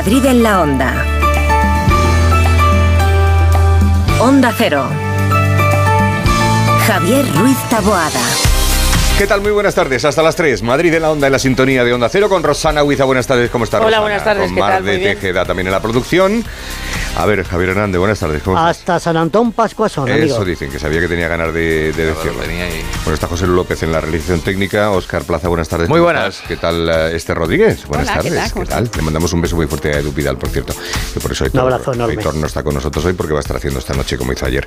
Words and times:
Madrid 0.00 0.24
en 0.24 0.42
la 0.42 0.62
Onda. 0.62 1.04
Onda 4.18 4.50
Cero. 4.56 4.88
Javier 6.86 7.26
Ruiz 7.36 7.58
Taboada. 7.68 8.18
¿Qué 9.18 9.26
tal? 9.26 9.42
Muy 9.42 9.50
buenas 9.50 9.74
tardes. 9.74 10.02
Hasta 10.06 10.22
las 10.22 10.34
3. 10.36 10.62
Madrid 10.62 10.94
en 10.94 11.02
la 11.02 11.10
onda 11.10 11.26
en 11.26 11.32
la 11.34 11.38
sintonía 11.38 11.84
de 11.84 11.92
Onda 11.92 12.08
Cero 12.08 12.30
con 12.30 12.42
Rosana 12.42 12.82
Huiza. 12.82 13.04
Buenas 13.04 13.26
tardes. 13.26 13.50
¿Cómo 13.50 13.64
estás, 13.64 13.78
Hola, 13.82 13.88
Rosana? 13.98 14.00
buenas 14.00 14.24
tardes, 14.24 14.46
Con 14.46 14.54
¿qué 14.54 14.60
Mar 14.62 14.72
tal? 14.72 14.84
de 14.86 14.92
Muy 14.92 15.00
bien. 15.02 15.14
Tejeda 15.16 15.44
también 15.44 15.66
en 15.66 15.72
la 15.74 15.82
producción. 15.82 16.42
A 17.16 17.26
ver, 17.26 17.44
Javier 17.44 17.70
Hernández, 17.70 17.98
buenas 17.98 18.18
tardes. 18.18 18.42
¿Cómo 18.42 18.56
estás? 18.56 18.78
Hasta 18.78 18.98
San 19.00 19.16
Antón 19.18 19.52
Pascuasón, 19.52 20.10
amigo. 20.10 20.24
Eso 20.36 20.42
dicen, 20.44 20.70
que 20.70 20.78
sabía 20.78 21.00
que 21.00 21.08
tenía 21.08 21.28
ganas 21.28 21.52
de, 21.52 21.92
de 21.92 22.06
decirlo. 22.06 22.38
Bueno, 22.38 23.12
está 23.14 23.26
José 23.26 23.46
López 23.46 23.82
en 23.82 23.92
la 23.92 24.00
realización 24.00 24.40
técnica, 24.40 24.90
Oscar 24.90 25.24
Plaza, 25.24 25.48
buenas 25.48 25.68
tardes. 25.68 25.88
Muy 25.90 25.98
¿Cómo 25.98 26.04
buenas. 26.06 26.40
¿Qué 26.48 26.56
tal 26.56 26.88
eh, 26.88 27.14
Este 27.16 27.34
Rodríguez? 27.34 27.84
Buenas 27.86 28.08
Hola, 28.08 28.22
¿qué 28.22 28.28
tardes. 28.30 28.42
tal? 28.44 28.52
¿Cómo 28.52 28.64
¿Qué 28.64 28.70
tal? 28.70 28.90
Le 28.96 29.02
mandamos 29.02 29.32
un 29.34 29.42
beso 29.42 29.54
muy 29.56 29.66
fuerte 29.66 29.92
a 29.92 29.98
Edu 29.98 30.12
Vidal, 30.12 30.38
por 30.38 30.48
cierto. 30.48 30.72
Que 31.12 31.20
por 31.20 31.32
eso 31.32 31.44
Aitor, 31.44 31.60
abrazo 31.60 31.92
enorme. 31.92 32.16
No 32.36 32.46
está 32.46 32.62
con 32.62 32.74
nosotros 32.74 33.04
hoy 33.04 33.12
porque 33.12 33.34
va 33.34 33.40
a 33.40 33.42
estar 33.42 33.56
haciendo 33.56 33.80
esta 33.80 33.92
noche, 33.92 34.16
como 34.16 34.32
hizo 34.32 34.46
ayer, 34.46 34.66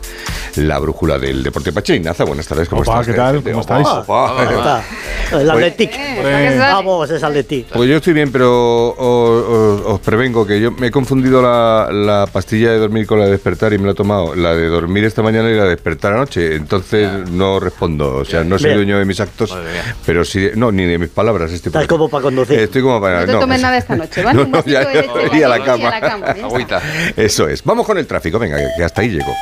la 0.57 0.77
brújula 0.77 1.17
del 1.17 1.41
deporte 1.41 1.71
Pache. 1.73 1.99
Naza, 1.99 2.23
buenas 2.23 2.48
tardes. 2.48 2.70
¿Cómo 2.70 2.84
Opa, 2.84 3.01
estás? 3.01 3.07
¿qué 3.07 3.13
tal? 3.13 3.41
¿Cómo 3.41 3.62
estáis? 3.62 3.87
El 5.31 5.49
Atletic. 5.49 5.91
Eh, 5.95 6.55
Vamos, 6.59 7.09
es 7.09 7.23
Atletic. 7.23 7.67
Pues 7.73 7.89
yo 7.89 7.95
estoy 7.98 8.13
bien, 8.13 8.31
pero 8.31 8.89
os, 8.89 8.99
os- 9.79 9.81
os 9.93 9.99
prevengo 10.01 10.45
que 10.45 10.59
yo 10.62 10.71
me 10.71 10.87
he 10.87 10.91
confundido 10.91 11.41
la, 11.41 11.89
la 11.91 12.27
pastilla 12.33 12.71
de 12.71 12.79
dormir 12.79 13.05
con 13.07 13.19
la 13.19 13.25
de 13.25 13.31
despertar 13.31 13.71
y 13.73 13.77
me 13.77 13.85
la 13.85 13.91
he 13.91 13.95
tomado. 13.95 14.35
La 14.35 14.53
de 14.55 14.67
dormir 14.67 15.05
esta 15.05 15.21
mañana 15.21 15.49
y 15.49 15.55
la 15.55 15.63
de 15.63 15.69
despertar 15.69 16.13
anoche. 16.13 16.55
Entonces 16.55 17.09
no 17.31 17.59
respondo. 17.59 18.15
O 18.17 18.25
sea, 18.25 18.43
no 18.43 18.57
soy 18.59 18.71
Bien. 18.71 18.77
dueño 18.79 18.99
de 18.99 19.05
mis 19.05 19.19
actos, 19.19 19.55
pero 20.05 20.25
sí. 20.25 20.49
No, 20.55 20.71
ni 20.71 20.85
de 20.85 20.98
mis 20.98 21.09
palabras. 21.09 21.51
Estoy 21.51 21.70
Estás 21.70 21.87
como 21.87 22.09
para 22.09 22.23
conducir. 22.23 22.59
Estoy 22.59 22.81
como 22.81 22.99
para. 22.99 23.21
No 23.25 23.34
te 23.34 23.40
tomes 23.40 23.62
nada 23.62 23.77
esta 23.77 23.95
noche, 23.95 24.23
¿vale? 24.23 24.34
No, 24.43 24.48
no, 24.48 24.65
ya, 24.65 24.81
a 24.81 25.48
la 25.49 25.63
cama. 25.63 25.90
Agüita. 26.43 26.81
Eso 27.15 27.48
es. 27.48 27.63
Vamos 27.63 27.85
con 27.85 27.98
el 27.98 28.07
tráfico. 28.07 28.40
Venga, 28.40 28.57
que- 28.57 28.68
que 28.77 28.84
hasta 28.84 29.01
ahí 29.01 29.09
llego. 29.09 29.34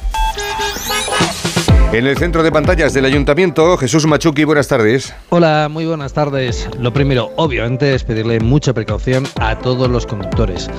En 1.94 2.08
el 2.08 2.16
centro 2.16 2.42
de 2.42 2.54
pantallas 2.54 2.94
del 2.94 3.04
ayuntamiento, 3.04 3.76
Jesús 3.76 4.08
Machuki, 4.08 4.46
buenas 4.46 4.70
tardes. 4.70 5.14
Hola, 5.28 5.68
muy 5.70 5.86
buenas 5.86 6.14
tardes. 6.14 6.70
Lo 6.80 6.94
primero, 6.94 7.32
obviamente, 7.36 7.94
es 7.94 8.06
pedirle 8.06 8.40
mucha 8.40 8.72
precaución 8.72 9.26
a 9.42 9.60
todos 9.60 9.90
los 9.90 10.08
conductores. 10.08 10.70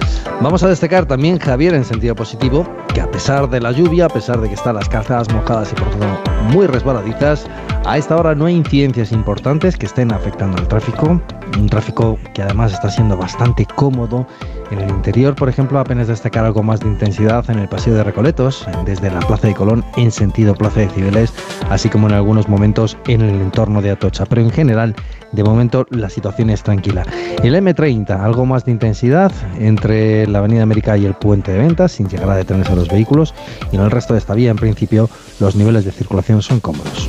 Vamos 0.41 0.63
a 0.63 0.69
destacar 0.69 1.05
también, 1.05 1.39
Javier, 1.39 1.75
en 1.75 1.85
sentido 1.85 2.15
positivo, 2.15 2.67
que 2.95 3.03
a 3.03 3.11
pesar 3.11 3.51
de 3.51 3.61
la 3.61 3.73
lluvia, 3.73 4.07
a 4.07 4.09
pesar 4.09 4.41
de 4.41 4.49
que 4.49 4.55
están 4.55 4.77
las 4.77 4.89
calzadas 4.89 5.31
mojadas 5.35 5.71
y 5.73 5.75
por 5.75 5.91
tanto 5.91 6.31
muy 6.45 6.67
resbaladizas, 6.67 7.47
a 7.85 7.99
esta 7.99 8.17
hora 8.17 8.35
no 8.35 8.47
hay 8.47 8.55
incidencias 8.55 9.13
importantes 9.13 9.77
que 9.77 9.87
estén 9.87 10.13
afectando 10.13 10.59
al 10.59 10.69
tráfico. 10.69 11.21
Un 11.59 11.69
tráfico 11.69 12.19
que 12.35 12.43
además 12.43 12.73
está 12.73 12.91
siendo 12.91 13.17
bastante 13.17 13.67
cómodo. 13.67 14.27
En 14.71 14.79
el 14.79 14.91
interior, 14.91 15.35
por 15.35 15.49
ejemplo, 15.49 15.79
apenas 15.79 16.09
destacar 16.09 16.45
algo 16.45 16.63
más 16.63 16.81
de 16.81 16.89
intensidad 16.89 17.49
en 17.51 17.59
el 17.59 17.69
Paseo 17.69 17.95
de 17.95 18.05
Recoletos, 18.05 18.67
desde 18.87 19.11
la 19.11 19.21
Plaza 19.21 19.49
de 19.49 19.55
Colón 19.55 19.85
en 19.97 20.11
sentido 20.11 20.55
Plaza 20.55 20.81
de 20.81 20.89
Cibeles, 20.89 21.33
así 21.69 21.89
como 21.89 22.09
en 22.09 22.15
algunos 22.15 22.49
momentos 22.49 22.97
en 23.07 23.21
el 23.21 23.41
entorno 23.41 23.83
de 23.83 23.91
Atocha. 23.91 24.25
Pero 24.27 24.41
en 24.41 24.51
general, 24.51 24.95
de 25.33 25.43
momento, 25.43 25.87
la 25.91 26.11
situación 26.11 26.51
es 26.51 26.63
tranquila. 26.63 27.05
El 27.43 27.55
M30, 27.55 28.21
algo 28.23 28.47
más 28.47 28.65
de 28.65 28.73
intensidad 28.73 29.33
entre 29.59 30.27
la 30.27 30.39
Avenida 30.39 30.63
América 30.63 30.97
y 30.97 31.07
el 31.07 31.15
Puente 31.15 31.53
de 31.53 31.59
Ventas, 31.59 31.93
sin 31.93 32.09
llegar 32.09 32.31
a 32.31 32.37
detenerse 32.37 32.73
a 32.73 32.77
los 32.77 32.89
vehículos. 32.89 33.35
Y 33.73 33.77
en 33.77 33.83
el 33.83 33.91
resto 33.91 34.13
de 34.13 34.19
esta 34.19 34.35
vía, 34.35 34.51
en 34.51 34.57
principio, 34.57 35.09
los 35.41 35.57
niveles 35.57 35.85
de 35.85 35.93
circulación 35.93 36.43
son 36.43 36.61
cómodos. 36.61 37.09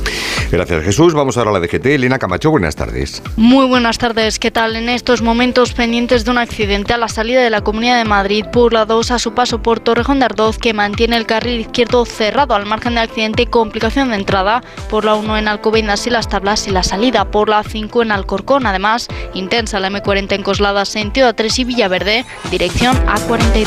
Gracias, 0.50 0.84
Jesús. 0.84 1.14
Vamos 1.14 1.36
ahora 1.36 1.50
a 1.50 1.52
la 1.54 1.60
DGT. 1.60 1.86
Elena 1.86 2.18
Camacho, 2.18 2.50
buenas 2.50 2.76
tardes. 2.76 3.22
Muy 3.36 3.66
buenas 3.66 3.98
tardes, 3.98 4.38
¿qué 4.38 4.50
tal? 4.50 4.76
En 4.76 4.88
estos 4.88 5.20
momentos 5.20 5.72
pendientes 5.72 6.24
de 6.24 6.30
un 6.30 6.38
accidente 6.38 6.92
a 6.92 6.98
la 6.98 7.08
salida 7.08 7.42
de 7.42 7.50
la 7.50 7.62
Comunidad 7.62 7.98
de 7.98 8.04
Madrid 8.04 8.44
por 8.52 8.72
la 8.72 8.84
2 8.84 9.10
a 9.10 9.18
su 9.18 9.34
paso 9.34 9.62
por 9.62 9.80
Torrejón 9.80 10.18
de 10.18 10.26
Ardoz 10.26 10.58
que 10.58 10.72
mantiene 10.72 11.16
el 11.16 11.26
carril 11.26 11.60
izquierdo 11.60 12.04
cerrado 12.04 12.54
al 12.54 12.66
margen 12.66 12.94
del 12.94 13.04
accidente 13.04 13.42
y 13.42 13.46
complicación 13.46 14.10
de 14.10 14.16
entrada 14.16 14.62
por 14.90 15.04
la 15.04 15.14
1 15.14 15.38
en 15.38 15.48
Alcobendas 15.48 16.06
y 16.06 16.10
las 16.10 16.28
Tablas 16.28 16.68
y 16.68 16.70
la 16.70 16.82
salida 16.82 17.24
por 17.24 17.48
la 17.48 17.62
5 17.62 18.02
en 18.02 18.12
Alcorcón. 18.14 18.66
Además, 18.66 19.08
intensa 19.34 19.80
la 19.80 19.90
M40 19.90 20.32
en 20.32 20.42
Coslada, 20.42 20.84
sentido 20.84 21.28
A3 21.28 21.58
y 21.58 21.64
Villaverde, 21.64 22.24
dirección 22.50 22.96
A42. 23.06 23.66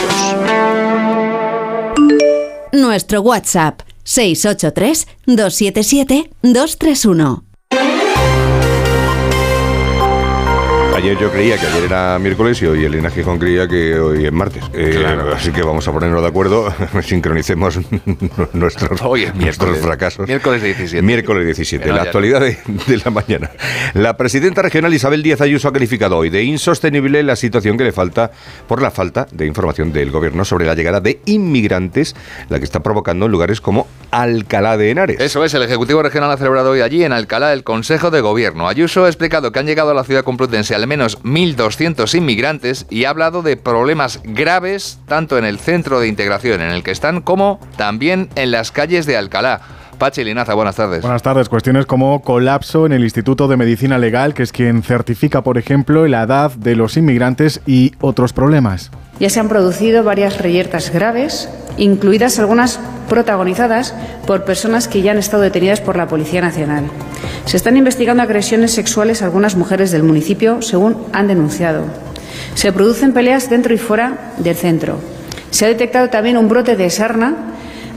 Nuestro 2.74 3.22
WhatsApp 3.22 3.82
683 4.04 5.08
277 5.26 6.30
231. 6.42 7.47
Ayer 10.98 11.16
yo 11.20 11.32
creía 11.32 11.60
que 11.60 11.68
ayer 11.68 11.84
era 11.84 12.18
miércoles 12.18 12.60
y 12.64 12.66
hoy 12.66 12.84
Elena 12.84 13.12
Gijón 13.12 13.38
creía 13.38 13.68
que 13.68 14.00
hoy 14.00 14.26
es 14.26 14.32
martes. 14.34 14.64
Eh, 14.74 15.06
Así 15.36 15.52
que 15.52 15.62
vamos 15.62 15.88
a 15.88 15.92
ponernos 15.92 16.24
de 16.24 16.28
acuerdo, 16.28 16.74
sincronicemos 17.04 17.80
nuestros, 18.54 19.00
Hoy 19.04 19.26
es 19.26 19.36
nuestros 19.36 19.70
miércoles. 19.70 19.86
fracasos. 19.86 20.28
Miércoles 20.28 20.64
17. 20.64 21.04
Miércoles 21.04 21.46
17, 21.46 21.84
Que 21.84 21.90
no 21.92 21.98
la 21.98 22.02
actualidad 22.02 22.40
de, 22.42 22.58
de 22.88 22.98
la 22.98 23.12
mañana. 23.12 23.52
La 23.94 24.18
presidenta 24.18 24.64
regional 24.64 24.92
Isabel 24.92 25.22
Díaz 25.22 25.40
Ayuso 25.42 25.68
ha 25.68 25.72
calificado 25.74 26.18
hoy 26.18 26.32
de 26.32 26.42
insostenible 26.44 27.22
la 27.22 27.36
situación 27.36 27.78
que 27.78 27.84
le 27.84 27.92
falta 27.92 28.32
por 28.68 28.82
la 28.82 28.90
falta 28.90 29.28
de 29.32 29.46
información 29.46 29.94
del 29.94 30.10
gobierno 30.10 30.46
sobre 30.46 30.66
la 30.66 30.74
llegada 30.74 31.00
de 31.00 31.20
inmigrantes, 31.26 32.16
la 32.50 32.58
que 32.58 32.66
está 32.66 32.82
provocando 32.82 33.28
en 33.28 33.32
lugares 33.32 33.62
como 33.62 33.88
Alcalá 34.10 34.78
de 34.78 34.90
Henares. 34.90 35.20
Eso 35.20 35.44
es, 35.46 35.54
el 35.54 35.62
Ejecutivo 35.62 36.02
Regional 36.02 36.32
ha 36.32 36.38
celebrado 36.38 36.72
hoy 36.72 36.82
allí 36.82 37.04
en 37.04 37.14
Alcalá 37.14 37.54
el 37.54 37.64
Consejo 37.64 38.10
de 38.10 38.22
Gobierno. 38.22 38.68
Ayuso 38.68 39.06
ha 39.06 39.08
explicado 39.08 39.52
que 39.52 39.60
han 39.60 39.68
llegado 39.68 39.92
a 39.92 39.94
la 39.94 40.04
ciudad 40.04 40.24
complutense 40.24 40.74
al 40.74 40.87
menos 40.88 41.22
1.200 41.24 42.16
inmigrantes 42.16 42.88
y 42.90 43.06
ha 43.06 43.12
hablado 43.12 43.44
de 43.44 43.58
problemas 43.58 44.22
graves 44.24 45.00
tanto 45.08 45.38
en 45.38 45.46
el 45.46 45.60
centro 45.60 46.00
de 46.00 46.08
integración 46.08 46.62
en 46.62 46.70
el 46.70 46.84
que 46.84 46.92
están 46.92 47.22
como 47.22 47.60
también 47.78 48.30
en 48.36 48.52
las 48.52 48.72
calles 48.72 49.06
de 49.06 49.18
Alcalá. 49.18 49.62
Pachi 49.98 50.24
Linaza, 50.24 50.54
buenas 50.54 50.76
tardes. 50.76 51.02
Buenas 51.02 51.24
tardes. 51.24 51.50
Cuestiones 51.50 51.86
como 51.86 52.22
colapso 52.22 52.86
en 52.86 52.94
el 52.94 53.04
Instituto 53.04 53.48
de 53.48 53.58
Medicina 53.58 53.98
Legal, 53.98 54.34
que 54.34 54.44
es 54.44 54.52
quien 54.52 54.84
certifica, 54.84 55.42
por 55.42 55.58
ejemplo, 55.58 56.08
la 56.08 56.24
edad 56.24 56.52
de 56.52 56.76
los 56.76 56.98
inmigrantes 56.98 57.62
y 57.66 57.94
otros 58.00 58.32
problemas. 58.32 58.92
Ya 59.20 59.30
se 59.30 59.40
han 59.40 59.50
producido 59.50 60.04
varias 60.04 60.38
reyertas 60.38 60.92
graves, 60.92 61.50
incluidas 61.78 62.38
algunas 62.40 62.80
protagonizadas 63.10 63.94
por 64.26 64.46
personas 64.46 64.88
que 64.88 65.02
ya 65.02 65.12
han 65.12 65.18
estado 65.18 65.44
detenidas 65.44 65.82
por 65.82 65.98
la 65.98 66.08
Policía 66.08 66.42
Nacional. 66.42 66.86
Se 67.46 67.58
están 67.58 67.78
investigando 67.78 68.22
agresiones 68.22 68.72
sexuales 68.72 69.22
a 69.22 69.26
algunas 69.26 69.56
mujeres 69.56 69.92
del 69.92 70.04
municipio, 70.04 70.62
según 70.62 70.98
han 71.14 71.28
denunciado. 71.28 71.86
Se 72.54 72.72
producen 72.72 73.14
peleas 73.14 73.50
dentro 73.50 73.74
y 73.74 73.78
fuera 73.78 74.34
del 74.38 74.56
centro. 74.56 75.00
Se 75.50 75.66
ha 75.66 75.70
detectado 75.70 76.10
también 76.10 76.38
un 76.38 76.50
brote 76.50 76.76
de 76.76 76.90
sarna 76.90 77.36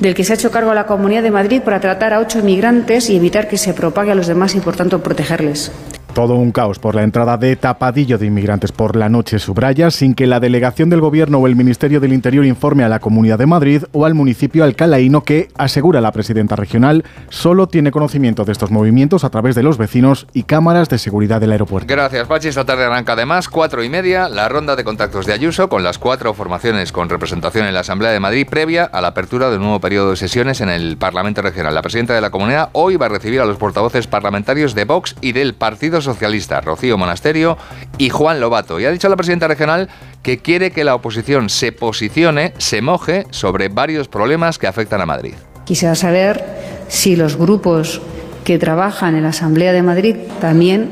del 0.01 0.15
que 0.15 0.25
se 0.25 0.33
ha 0.33 0.37
hecho 0.37 0.51
cargo 0.51 0.73
la 0.73 0.87
Comunidad 0.87 1.23
de 1.23 1.31
Madrid 1.31 1.61
para 1.63 1.81
tratar 1.81 2.15
a 2.15 2.21
ocho 2.21 2.39
inmigrantes 2.39 3.11
y 3.11 3.17
evitar 3.17 3.49
que 3.49 3.59
se 3.59 3.75
propague 3.75 4.13
a 4.13 4.15
los 4.15 4.27
demás 4.27 4.55
y, 4.55 4.61
por 4.61 4.77
tanto, 4.77 5.03
protegerles. 5.03 5.71
Todo 6.15 6.35
un 6.35 6.51
caos 6.51 6.81
por 6.81 6.97
la 6.97 7.05
entrada 7.05 7.37
de 7.37 7.55
tapadillo 7.55 8.19
de 8.19 8.27
inmigrantes 8.27 8.73
por 8.73 8.97
la 8.97 9.09
noche 9.09 9.39
subraya, 9.39 9.93
sin 9.93 10.15
que 10.15 10.27
la 10.27 10.41
delegación 10.41 10.91
del 10.91 11.01
Gobierno 11.01 11.39
o 11.39 11.47
el 11.47 11.55
Ministerio 11.55 12.01
del 12.01 12.13
Interior 12.13 12.45
informe 12.45 12.83
a 12.83 12.89
la 12.89 12.99
Comunidad 12.99 13.39
de 13.39 13.47
Madrid 13.47 13.85
o 13.93 14.05
al 14.05 14.15
municipio 14.15 14.65
alcalaíno 14.65 15.23
que, 15.23 15.49
asegura 15.57 16.01
la 16.01 16.11
presidenta 16.11 16.57
regional, 16.57 17.05
solo 17.29 17.69
tiene 17.69 17.93
conocimiento 17.93 18.45
de 18.45 18.51
estos 18.51 18.73
movimientos 18.73 19.23
a 19.23 19.31
través 19.31 19.55
de 19.55 19.63
los 19.63 19.79
vecinos 19.79 20.27
y 20.33 20.43
cámaras 20.43 20.89
de 20.89 20.99
seguridad 20.99 21.41
del 21.41 21.53
aeropuerto. 21.53 21.87
Gracias, 21.89 22.27
Pachi. 22.27 22.49
Esta 22.49 22.65
tarde 22.65 22.85
arranca 22.85 23.13
además, 23.13 23.49
cuatro 23.49 23.85
y 23.85 23.89
media, 23.89 24.29
la 24.29 24.49
ronda 24.49 24.75
de 24.75 24.83
contactos 24.83 25.27
de 25.27 25.33
Ayuso 25.33 25.69
con 25.69 25.85
las 25.85 25.99
cuatro 25.99 26.35
formaciones 26.35 26.91
con 26.91 27.09
representación 27.09 27.67
en 27.67 27.75
la 27.75 27.81
Asamblea 27.81 28.11
de 28.11 28.19
Madrid 28.19 28.49
previa 28.51 28.85
a 28.85 29.01
la 29.01 29.09
apertura 29.09 29.49
del 29.49 29.61
nuevo 29.61 29.79
periodo 29.81 30.11
de 30.11 30.17
sesiones 30.17 30.61
en 30.61 30.71
el 30.71 30.97
Parlamento 30.97 31.41
Regional. 31.41 31.73
La 31.73 31.83
presidenta 31.83 32.15
de 32.15 32.21
la 32.21 32.31
comunidad 32.31 32.71
hoy 32.73 32.97
va 32.97 33.07
a 33.07 33.11
recibir 33.11 33.41
a 33.41 33.47
los 33.47 33.59
portavoces 33.59 34.09
parlamentarios 34.09 34.75
de 34.75 34.85
Vox 34.85 35.15
y 35.21 35.33
del 35.33 35.55
Partido 35.55 36.00
Socialista, 36.03 36.61
Rocío 36.61 36.99
Monasterio 36.99 37.57
y 37.99 38.11
Juan 38.11 38.41
Lobato. 38.41 38.81
Y 38.81 38.85
ha 38.85 38.91
dicho 38.91 39.09
la 39.09 39.17
presidenta 39.17 39.49
regional 39.49 39.89
que 40.23 40.39
quiere 40.39 40.71
que 40.71 40.85
la 40.85 40.95
oposición 40.95 41.49
se 41.49 41.73
posicione, 41.73 42.53
se 42.59 42.83
moje 42.83 43.27
sobre 43.31 43.69
varios 43.69 44.09
problemas 44.09 44.59
que 44.59 44.67
afectan 44.67 45.01
a 45.01 45.07
Madrid. 45.07 45.35
Quisiera 45.65 45.95
saber 45.95 46.45
si 46.89 47.17
los 47.17 47.37
grupos 47.37 48.01
que 48.45 48.59
trabajan 48.59 49.15
en 49.15 49.23
la 49.23 49.29
Asamblea 49.31 49.73
de 49.73 49.83
Madrid 49.83 50.17
también 50.41 50.91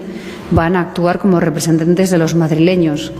van 0.50 0.76
a 0.76 0.80
actuar 0.80 1.18
como 1.18 1.40
representantes 1.40 2.10
de 2.10 2.18
los 2.18 2.34
madrileños, 2.34 3.12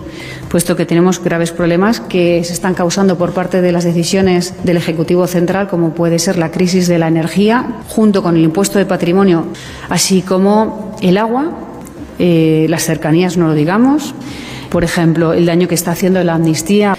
puesto 0.49 0.77
que 0.77 0.87
tenemos 0.87 1.23
graves 1.23 1.53
problemas 1.53 2.01
que 2.01 2.43
se 2.45 2.53
están 2.53 2.75
causando 2.75 3.19
por 3.19 3.33
parte 3.33 3.61
de 3.61 3.73
las 3.73 3.85
decisiones 3.85 4.55
del 4.65 4.79
Ejecutivo 4.79 5.27
Central, 5.27 5.69
como 5.69 5.93
puede 5.93 6.19
ser 6.19 6.39
la 6.39 6.51
crisis 6.51 6.89
de 6.89 6.99
la 6.99 7.09
energía, 7.09 7.83
junto 7.89 8.23
con 8.23 8.37
el 8.37 8.45
impuesto 8.45 8.79
de 8.79 8.87
patrimonio, 8.87 9.47
así 9.89 10.23
como 10.23 10.97
el 11.03 11.19
agua, 11.19 11.51
eh, 12.19 12.67
las 12.69 12.85
cercanías, 12.85 13.37
no 13.37 13.49
lo 13.49 13.55
digamos, 13.55 14.15
por 14.71 14.85
ejemplo, 14.85 15.33
el 15.33 15.47
daño 15.47 15.69
que 15.69 15.75
está 15.75 15.93
haciendo 15.93 16.23
la 16.25 16.35
amnistía 16.35 16.97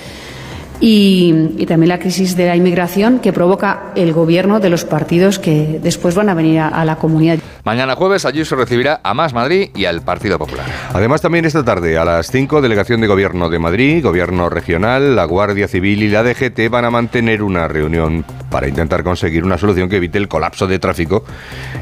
y, 0.79 1.65
también 1.67 1.89
la 1.89 1.99
crisis 1.99 2.35
de 2.35 2.47
la 2.47 2.55
inmigración 2.55 3.19
que 3.19 3.33
provoca 3.33 3.91
el 3.95 4.13
gobierno 4.13 4.59
de 4.59 4.69
los 4.69 4.85
partidos 4.85 5.37
que 5.39 5.79
después 5.83 6.15
van 6.15 6.29
a 6.29 6.33
venir 6.33 6.59
a 6.59 6.85
la 6.85 6.95
comunidad. 6.95 7.39
Mañana 7.65 7.95
jueves 7.95 8.25
Ayuso 8.25 8.55
recibirá 8.55 9.01
a 9.03 9.13
Más 9.13 9.33
Madrid 9.33 9.69
y 9.75 9.85
al 9.85 10.01
Partido 10.01 10.39
Popular. 10.39 10.65
Además, 10.93 11.21
también 11.21 11.45
esta 11.45 11.63
tarde 11.63 11.97
a 11.97 12.05
las 12.05 12.31
5, 12.31 12.61
Delegación 12.61 13.01
de 13.01 13.07
Gobierno 13.07 13.49
de 13.49 13.59
Madrid, 13.59 14.03
Gobierno 14.03 14.49
Regional, 14.49 15.15
la 15.15 15.25
Guardia 15.25 15.67
Civil 15.67 16.03
y 16.03 16.09
la 16.09 16.23
DGT 16.23 16.69
van 16.69 16.85
a 16.85 16.91
mantener 16.91 17.43
una 17.43 17.67
reunión 17.67 18.25
para 18.49 18.67
intentar 18.67 19.03
conseguir 19.03 19.43
una 19.43 19.57
solución 19.57 19.89
que 19.89 19.97
evite 19.97 20.17
el 20.17 20.27
colapso 20.27 20.67
de 20.67 20.79
tráfico 20.79 21.23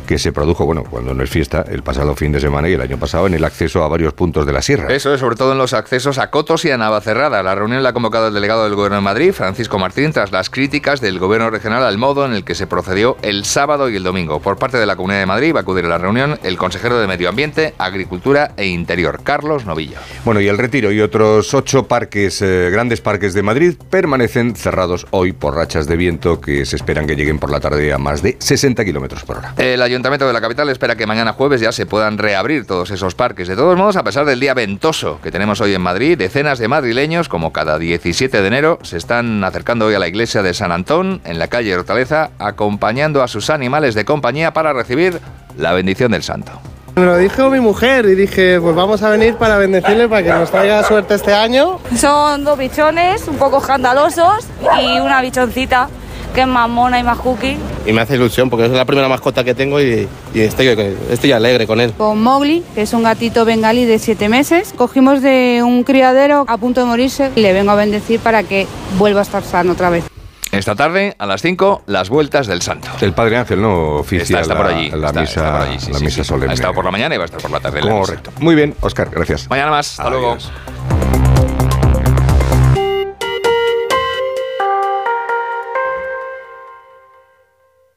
que 0.06 0.18
se 0.18 0.32
produjo, 0.32 0.66
bueno, 0.66 0.84
cuando 0.84 1.14
no 1.14 1.24
es 1.24 1.30
fiesta, 1.30 1.64
el 1.70 1.84
pasado 1.84 2.16
fin 2.16 2.32
de 2.32 2.40
semana 2.40 2.70
y 2.70 2.74
el 2.74 2.82
año 2.82 2.98
pasado 2.98 3.28
en 3.28 3.34
el 3.34 3.44
acceso 3.44 3.84
a 3.84 3.88
varios 3.88 4.14
puntos 4.14 4.46
de 4.46 4.54
la 4.54 4.62
sierra. 4.62 4.94
Eso 4.94 5.14
es, 5.14 5.20
sobre 5.20 5.36
todo 5.36 5.52
en 5.52 5.58
los 5.58 5.74
accesos 5.74 6.18
a 6.18 6.30
Cotos 6.30 6.66
y 6.66 6.72
a 6.72 6.78
Navacerrada. 6.78 7.44
La 7.44 7.56
reunión 7.56 7.84
la 7.84 7.90
ha 7.90 7.94
convocado 7.94 8.28
el 8.28 8.34
delegado 8.34 8.64
del 8.64 8.76
Gobierno 8.76 8.98
de 8.98 9.02
Madrid, 9.02 9.32
Francisco 9.32 9.80
Martín, 9.80 10.12
tras 10.12 10.32
las 10.32 10.50
críticas 10.50 11.02
del 11.02 11.20
Gobierno 11.20 11.50
regional 11.50 11.84
al 11.84 11.98
modo 11.98 12.26
en 12.26 12.34
el 12.34 12.44
que 12.44 12.56
se 12.56 12.68
procedió 12.68 13.18
el 13.22 13.46
sábado 13.46 13.90
y 13.90 13.96
el 13.96 14.04
domingo. 14.04 14.40
Por 14.40 14.58
parte 14.58 14.78
de 14.78 14.86
la 14.86 14.96
Comunidad 14.96 15.20
de 15.20 15.26
Madrid 15.26 15.56
va 15.56 15.62
a 15.62 15.64
acudir 15.68 15.84
a 15.84 15.90
la 15.90 15.98
reunión 15.98 16.40
el 16.44 16.58
consejero 16.58 16.98
de 16.98 17.08
Medio 17.08 17.28
Ambiente, 17.28 17.74
Agricultura 17.78 18.52
e 18.56 18.68
Interior, 18.68 19.20
Carlos 19.22 19.66
Novillo. 19.66 19.98
Bueno, 20.24 20.40
y 20.40 20.48
el 20.48 20.58
Retiro 20.58 20.94
y 20.94 21.02
otros 21.02 21.54
ocho 21.54 21.90
parques, 21.90 22.42
eh, 22.42 22.70
grandes 22.72 23.02
parques 23.02 23.34
de 23.34 23.44
Madrid, 23.44 23.76
permanecen 23.90 24.56
cerrados 24.56 25.06
hoy 25.12 25.34
por 25.34 25.56
rachas 25.56 25.86
de 25.86 25.98
viento 25.98 26.40
que 26.40 26.66
se 26.66 26.78
esperan 26.78 27.06
que 27.06 27.18
lleguen 27.18 27.38
por 27.38 27.52
la 27.52 27.60
tarde 27.60 27.92
a 27.92 27.98
más 27.98 28.22
de 28.22 28.38
60 28.40 28.86
kilómetros 28.86 29.26
por 29.26 29.40
hora. 29.40 29.56
El 29.58 29.82
Ayuntamiento 29.82 30.26
de 30.26 30.32
la 30.32 30.40
capital 30.40 30.70
espera 30.70 30.96
que 30.96 31.06
mañana 31.06 31.34
jueves 31.34 31.60
ya 31.60 31.74
se 31.74 31.86
puedan 31.86 32.18
reabrir 32.18 32.66
todos 32.66 32.90
esos 32.92 33.14
parques. 33.14 33.50
De 33.50 33.58
todos 33.58 33.78
modos, 33.78 33.98
a 33.98 34.06
pesar 34.06 34.26
del 34.26 34.40
día 34.40 34.54
ventoso 34.54 35.20
que 35.22 35.32
tenemos 35.32 35.60
hoy 35.60 35.74
en 35.74 35.82
Madrid, 35.82 36.18
decenas 36.18 36.60
de 36.60 36.70
madrileños, 36.70 37.28
como 37.28 37.52
cada 37.52 37.78
17 37.78 38.42
de 38.42 38.48
enero, 38.48 38.80
se 38.84 38.96
están 38.96 39.44
acercando 39.44 39.88
hoy 39.88 39.96
a 39.96 40.00
la 40.00 40.08
iglesia 40.08 40.42
de 40.44 40.54
San 40.54 40.72
Antón, 40.72 41.20
en 41.26 41.40
la 41.40 41.50
calle 41.50 41.76
Hortaleza, 41.76 42.30
acompañando 42.40 43.22
a 43.22 43.28
sus 43.28 43.50
animales 43.50 43.96
de 43.96 44.06
compañía 44.06 44.54
para 44.54 44.72
recibir 44.72 45.20
la 45.58 45.74
bendición 45.74 46.12
del 46.12 46.24
santo. 46.24 46.52
Me 46.96 47.06
lo 47.06 47.16
dijo 47.18 47.50
mi 47.52 47.60
mujer 47.60 48.06
y 48.06 48.16
dije, 48.16 48.60
pues 48.60 48.76
vamos 48.76 49.04
a 49.04 49.10
venir 49.10 49.36
para 49.36 49.58
bendecirle 49.58 50.10
para 50.10 50.24
que 50.24 50.30
nos 50.30 50.50
traiga 50.50 50.84
suerte 50.84 51.14
este 51.14 51.32
año. 51.32 51.80
Son 51.96 52.44
dos 52.44 52.58
bichones, 52.58 53.28
un 53.28 53.36
poco 53.36 53.60
escandalosos 53.60 54.48
y 54.82 55.00
una 55.00 55.22
bichoncita 55.22 55.90
que 56.34 56.42
es 56.42 56.48
más 56.48 56.68
mona 56.68 57.00
y 57.00 57.04
más 57.04 57.20
cookie. 57.20 57.58
Y 57.86 57.94
me 57.94 58.02
hace 58.02 58.16
ilusión 58.16 58.50
porque 58.50 58.66
es 58.66 58.72
la 58.72 58.86
primera 58.86 59.08
mascota 59.08 59.44
que 59.44 59.54
tengo 59.54 59.80
y, 59.80 60.08
y 60.34 60.40
estoy, 60.42 60.68
estoy 61.12 61.32
alegre 61.32 61.68
con 61.68 61.80
él. 61.80 61.94
Con 61.96 62.22
Mowgli, 62.22 62.64
que 62.74 62.82
es 62.82 62.94
un 62.94 63.04
gatito 63.04 63.46
bengalí 63.46 63.86
de 63.86 64.00
siete 64.00 64.28
meses, 64.28 64.74
cogimos 64.76 65.22
de 65.22 65.62
un 65.64 65.84
criadero 65.84 66.46
a 66.48 66.58
punto 66.58 66.82
de 66.82 66.88
morirse 66.88 67.32
y 67.36 67.42
le 67.42 67.54
vengo 67.54 67.72
a 67.72 67.76
bendecir 67.76 68.20
para 68.20 68.42
que 68.42 68.66
vuelva 68.98 69.20
a 69.20 69.24
estar 69.24 69.44
sano 69.44 69.74
otra 69.74 69.92
vez. 69.92 70.04
Esta 70.52 70.76
tarde, 70.76 71.16
a 71.20 71.26
las 71.26 71.42
5, 71.42 71.84
las 71.88 72.10
vueltas 72.10 72.48
del 72.48 72.62
santo. 72.62 72.90
El 73.02 73.14
Padre 73.14 73.38
Ángel 73.38 73.62
no 73.62 73.96
oficia 73.98 74.40
Está, 74.40 74.42
está 74.42 74.58
por 74.58 74.68
allí. 74.68 74.90
la 74.92 75.08
está- 75.08 75.22
misa, 75.22 75.32
está 75.42 75.52
por 75.60 75.62
allí, 75.68 75.80
sí, 75.80 75.92
la 75.92 76.00
sí, 76.00 76.06
misa 76.06 76.24
sí. 76.24 76.28
solemne. 76.28 76.52
Ha 76.52 76.54
estado 76.56 76.74
por 76.74 76.86
la 76.86 76.92
mañana 76.92 77.16
y 77.16 77.18
va 77.18 77.24
a 77.24 77.26
estar 77.26 77.42
por 77.42 77.52
la 77.52 77.60
tarde. 77.60 77.80
en 77.80 77.86
la. 77.86 77.92
Correcto. 77.92 78.32
Muy 78.40 78.56
bien, 78.56 78.74
Oscar, 78.82 79.10
gracias. 79.12 79.50
Mañana 79.50 79.72
más. 79.72 80.00
Hasta 80.00 80.10
luego. 80.10 80.38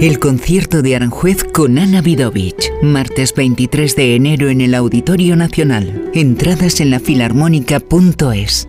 El 0.00 0.18
concierto 0.18 0.82
de 0.82 0.94
Aranjuez 0.94 1.42
con 1.42 1.78
Ana 1.78 2.02
Vidovich, 2.02 2.70
martes 2.82 3.32
23 3.34 3.96
de 3.96 4.14
enero 4.14 4.50
en 4.50 4.60
el 4.60 4.74
Auditorio 4.74 5.36
Nacional. 5.36 6.10
Entradas 6.12 6.80
en 6.82 6.90
la 6.90 7.00
filarmónica.es. 7.00 8.68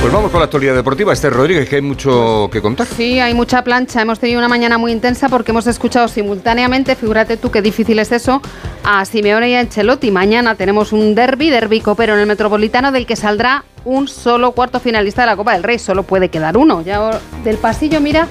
Pues 0.00 0.14
vamos 0.14 0.30
con 0.30 0.40
la 0.40 0.46
actualidad 0.46 0.74
deportiva. 0.74 1.12
Este 1.12 1.28
Rodríguez, 1.28 1.68
que 1.68 1.76
hay 1.76 1.82
mucho 1.82 2.48
que 2.50 2.62
contar. 2.62 2.86
Sí, 2.86 3.20
hay 3.20 3.34
mucha 3.34 3.62
plancha. 3.62 4.00
Hemos 4.00 4.18
tenido 4.18 4.38
una 4.38 4.48
mañana 4.48 4.78
muy 4.78 4.92
intensa 4.92 5.28
porque 5.28 5.50
hemos 5.50 5.66
escuchado 5.66 6.08
simultáneamente, 6.08 6.96
figúrate 6.96 7.36
tú 7.36 7.50
qué 7.50 7.60
difícil 7.60 7.98
es 7.98 8.10
eso, 8.10 8.40
a 8.82 9.04
Simeone 9.04 9.50
y 9.50 9.54
a 9.56 9.60
Ancelotti. 9.60 10.10
Mañana 10.10 10.54
tenemos 10.54 10.94
un 10.94 11.14
derby, 11.14 11.50
derby 11.50 11.82
copero 11.82 12.14
en 12.14 12.20
el 12.20 12.26
Metropolitano, 12.26 12.92
del 12.92 13.04
que 13.04 13.14
saldrá 13.14 13.64
un 13.84 14.08
solo 14.08 14.52
cuarto 14.52 14.80
finalista 14.80 15.20
de 15.20 15.26
la 15.26 15.36
Copa 15.36 15.52
del 15.52 15.62
Rey. 15.62 15.78
Solo 15.78 16.02
puede 16.02 16.30
quedar 16.30 16.56
uno. 16.56 16.80
Ya 16.80 17.20
del 17.44 17.58
pasillo, 17.58 18.00
mira, 18.00 18.26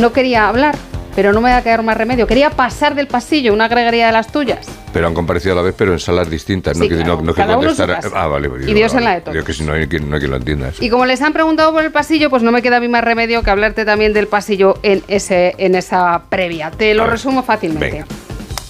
no 0.00 0.12
quería 0.12 0.46
hablar, 0.46 0.76
pero 1.14 1.32
no 1.32 1.40
me 1.40 1.50
va 1.50 1.58
a 1.58 1.62
quedar 1.62 1.82
más 1.82 1.96
remedio. 1.96 2.26
Quería 2.26 2.50
pasar 2.50 2.94
del 2.94 3.06
pasillo, 3.06 3.52
una 3.52 3.68
gregaría 3.68 4.06
de 4.06 4.12
las 4.12 4.32
tuyas. 4.32 4.66
Pero 4.92 5.06
han 5.06 5.14
comparecido 5.14 5.52
a 5.52 5.56
la 5.56 5.62
vez, 5.62 5.74
pero 5.76 5.92
en 5.92 5.98
salas 5.98 6.30
distintas. 6.30 6.76
no 6.76 6.84
Sí, 6.84 6.88
claro. 6.90 7.20
no, 7.22 7.34
Cada 7.34 7.56
contestar. 7.56 8.00
Ah, 8.14 8.26
vale. 8.26 8.48
pues 8.48 8.62
Y 8.62 8.66
digo, 8.66 8.78
Dios 8.78 8.94
en 8.94 9.04
la 9.04 9.14
de 9.14 9.20
todos. 9.20 9.34
Digo 9.34 9.44
que 9.44 9.52
si 9.52 9.64
no 9.64 9.72
hay, 9.72 9.86
no 9.86 10.14
hay 10.14 10.20
quien 10.20 10.30
lo 10.30 10.36
entienda. 10.36 10.68
eso. 10.68 10.84
Y 10.84 10.90
como 10.90 11.06
les 11.06 11.20
han 11.22 11.32
preguntado 11.32 11.72
por 11.72 11.84
el 11.84 11.90
pasillo, 11.92 12.30
pues 12.30 12.42
no 12.42 12.52
me 12.52 12.62
queda 12.62 12.76
a 12.76 12.80
mí 12.80 12.88
más 12.88 13.04
remedio 13.04 13.42
que 13.42 13.50
hablarte 13.50 13.84
también 13.84 14.12
del 14.12 14.28
pasillo 14.28 14.78
en, 14.82 15.02
ese, 15.08 15.54
en 15.58 15.74
esa 15.74 16.22
previa. 16.28 16.70
Te 16.70 16.94
lo 16.94 17.06
resumo 17.06 17.42
fácilmente. 17.42 17.90
venga. 17.90 18.06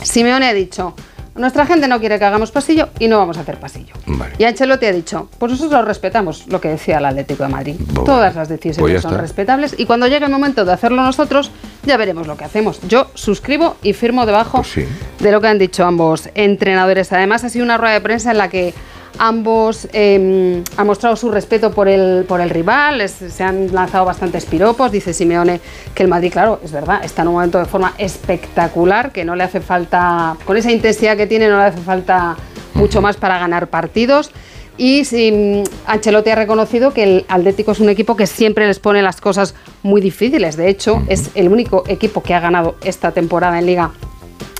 Simeone 0.02 0.46
ha 0.46 0.54
dicho, 0.54 0.94
nuestra 1.36 1.66
gente 1.66 1.88
no 1.88 1.98
quiere 2.00 2.18
que 2.18 2.24
hagamos 2.24 2.50
pasillo 2.50 2.88
y 2.98 3.08
no 3.08 3.18
vamos 3.18 3.36
a 3.38 3.40
hacer 3.40 3.58
pasillo. 3.58 3.92
Y 4.38 4.44
Ancelotti 4.44 4.86
ha 4.86 4.92
dicho, 4.92 5.28
pues 5.38 5.52
nosotros 5.52 5.84
respetamos 5.84 6.46
lo 6.48 6.60
que 6.60 6.68
decía 6.68 6.98
el 6.98 7.04
Atlético 7.04 7.42
de 7.44 7.48
Madrid. 7.48 7.76
Todas 8.04 8.34
las 8.36 8.48
decisiones 8.48 8.78
Pues 8.78 9.02
son 9.02 9.12
está. 9.12 9.22
respetables 9.22 9.74
y 9.78 9.86
cuando 9.86 10.06
llegue 10.06 10.24
el 10.26 10.30
momento 10.30 10.64
de 10.64 10.72
hacerlo 10.72 11.02
nosotros, 11.02 11.50
ya 11.84 11.96
veremos 11.96 12.26
lo 12.26 12.36
que 12.36 12.44
hacemos. 12.44 12.80
Yo 12.88 13.08
suscribo 13.14 13.76
y 13.82 13.92
firmo 13.92 14.26
debajo 14.26 14.62
Pues 14.74 14.86
de 15.20 15.32
lo 15.32 15.40
que 15.40 15.48
han 15.48 15.58
dicho 15.58 15.84
ambos 15.84 16.28
entrenadores. 16.34 17.12
Además, 17.12 17.44
ha 17.44 17.48
sido 17.48 17.64
una 17.64 17.78
rueda 17.78 17.94
de 17.94 18.00
prensa 18.00 18.30
en 18.30 18.38
la 18.38 18.48
que 18.48 18.74
ambos 19.18 19.88
eh, 19.92 20.62
han 20.76 20.86
mostrado 20.86 21.16
su 21.16 21.30
respeto 21.30 21.70
por 21.70 21.88
el, 21.88 22.24
por 22.26 22.40
el 22.40 22.50
rival, 22.50 23.08
se 23.08 23.42
han 23.42 23.72
lanzado 23.72 24.04
bastantes 24.04 24.44
piropos. 24.44 24.90
Dice 24.92 25.12
Simeone 25.12 25.60
que 25.94 26.02
el 26.02 26.08
Madrid, 26.08 26.32
claro, 26.32 26.60
es 26.62 26.72
verdad, 26.72 27.04
está 27.04 27.22
en 27.22 27.28
un 27.28 27.34
momento 27.34 27.58
de 27.58 27.64
forma 27.66 27.94
espectacular, 27.98 29.12
que 29.12 29.24
no 29.24 29.36
le 29.36 29.44
hace 29.44 29.60
falta, 29.60 30.36
con 30.44 30.56
esa 30.56 30.72
intensidad 30.72 31.16
que 31.16 31.26
tiene, 31.26 31.48
no 31.48 31.58
le 31.58 31.64
hace 31.64 31.80
falta 31.80 32.36
mucho 32.74 33.00
más 33.00 33.16
para 33.16 33.38
ganar 33.38 33.68
partidos. 33.68 34.30
Y 34.76 35.02
mm, 35.02 35.62
Ancelotti 35.86 36.30
ha 36.30 36.34
reconocido 36.34 36.92
que 36.92 37.04
el 37.04 37.24
Atlético 37.28 37.72
es 37.72 37.80
un 37.80 37.88
equipo 37.88 38.16
que 38.16 38.26
siempre 38.26 38.66
les 38.66 38.80
pone 38.80 39.02
las 39.02 39.20
cosas 39.20 39.54
muy 39.82 40.00
difíciles. 40.00 40.56
De 40.56 40.68
hecho, 40.68 41.02
es 41.08 41.30
el 41.34 41.48
único 41.48 41.84
equipo 41.86 42.22
que 42.22 42.34
ha 42.34 42.40
ganado 42.40 42.76
esta 42.82 43.12
temporada 43.12 43.58
en 43.58 43.66
Liga 43.66 43.92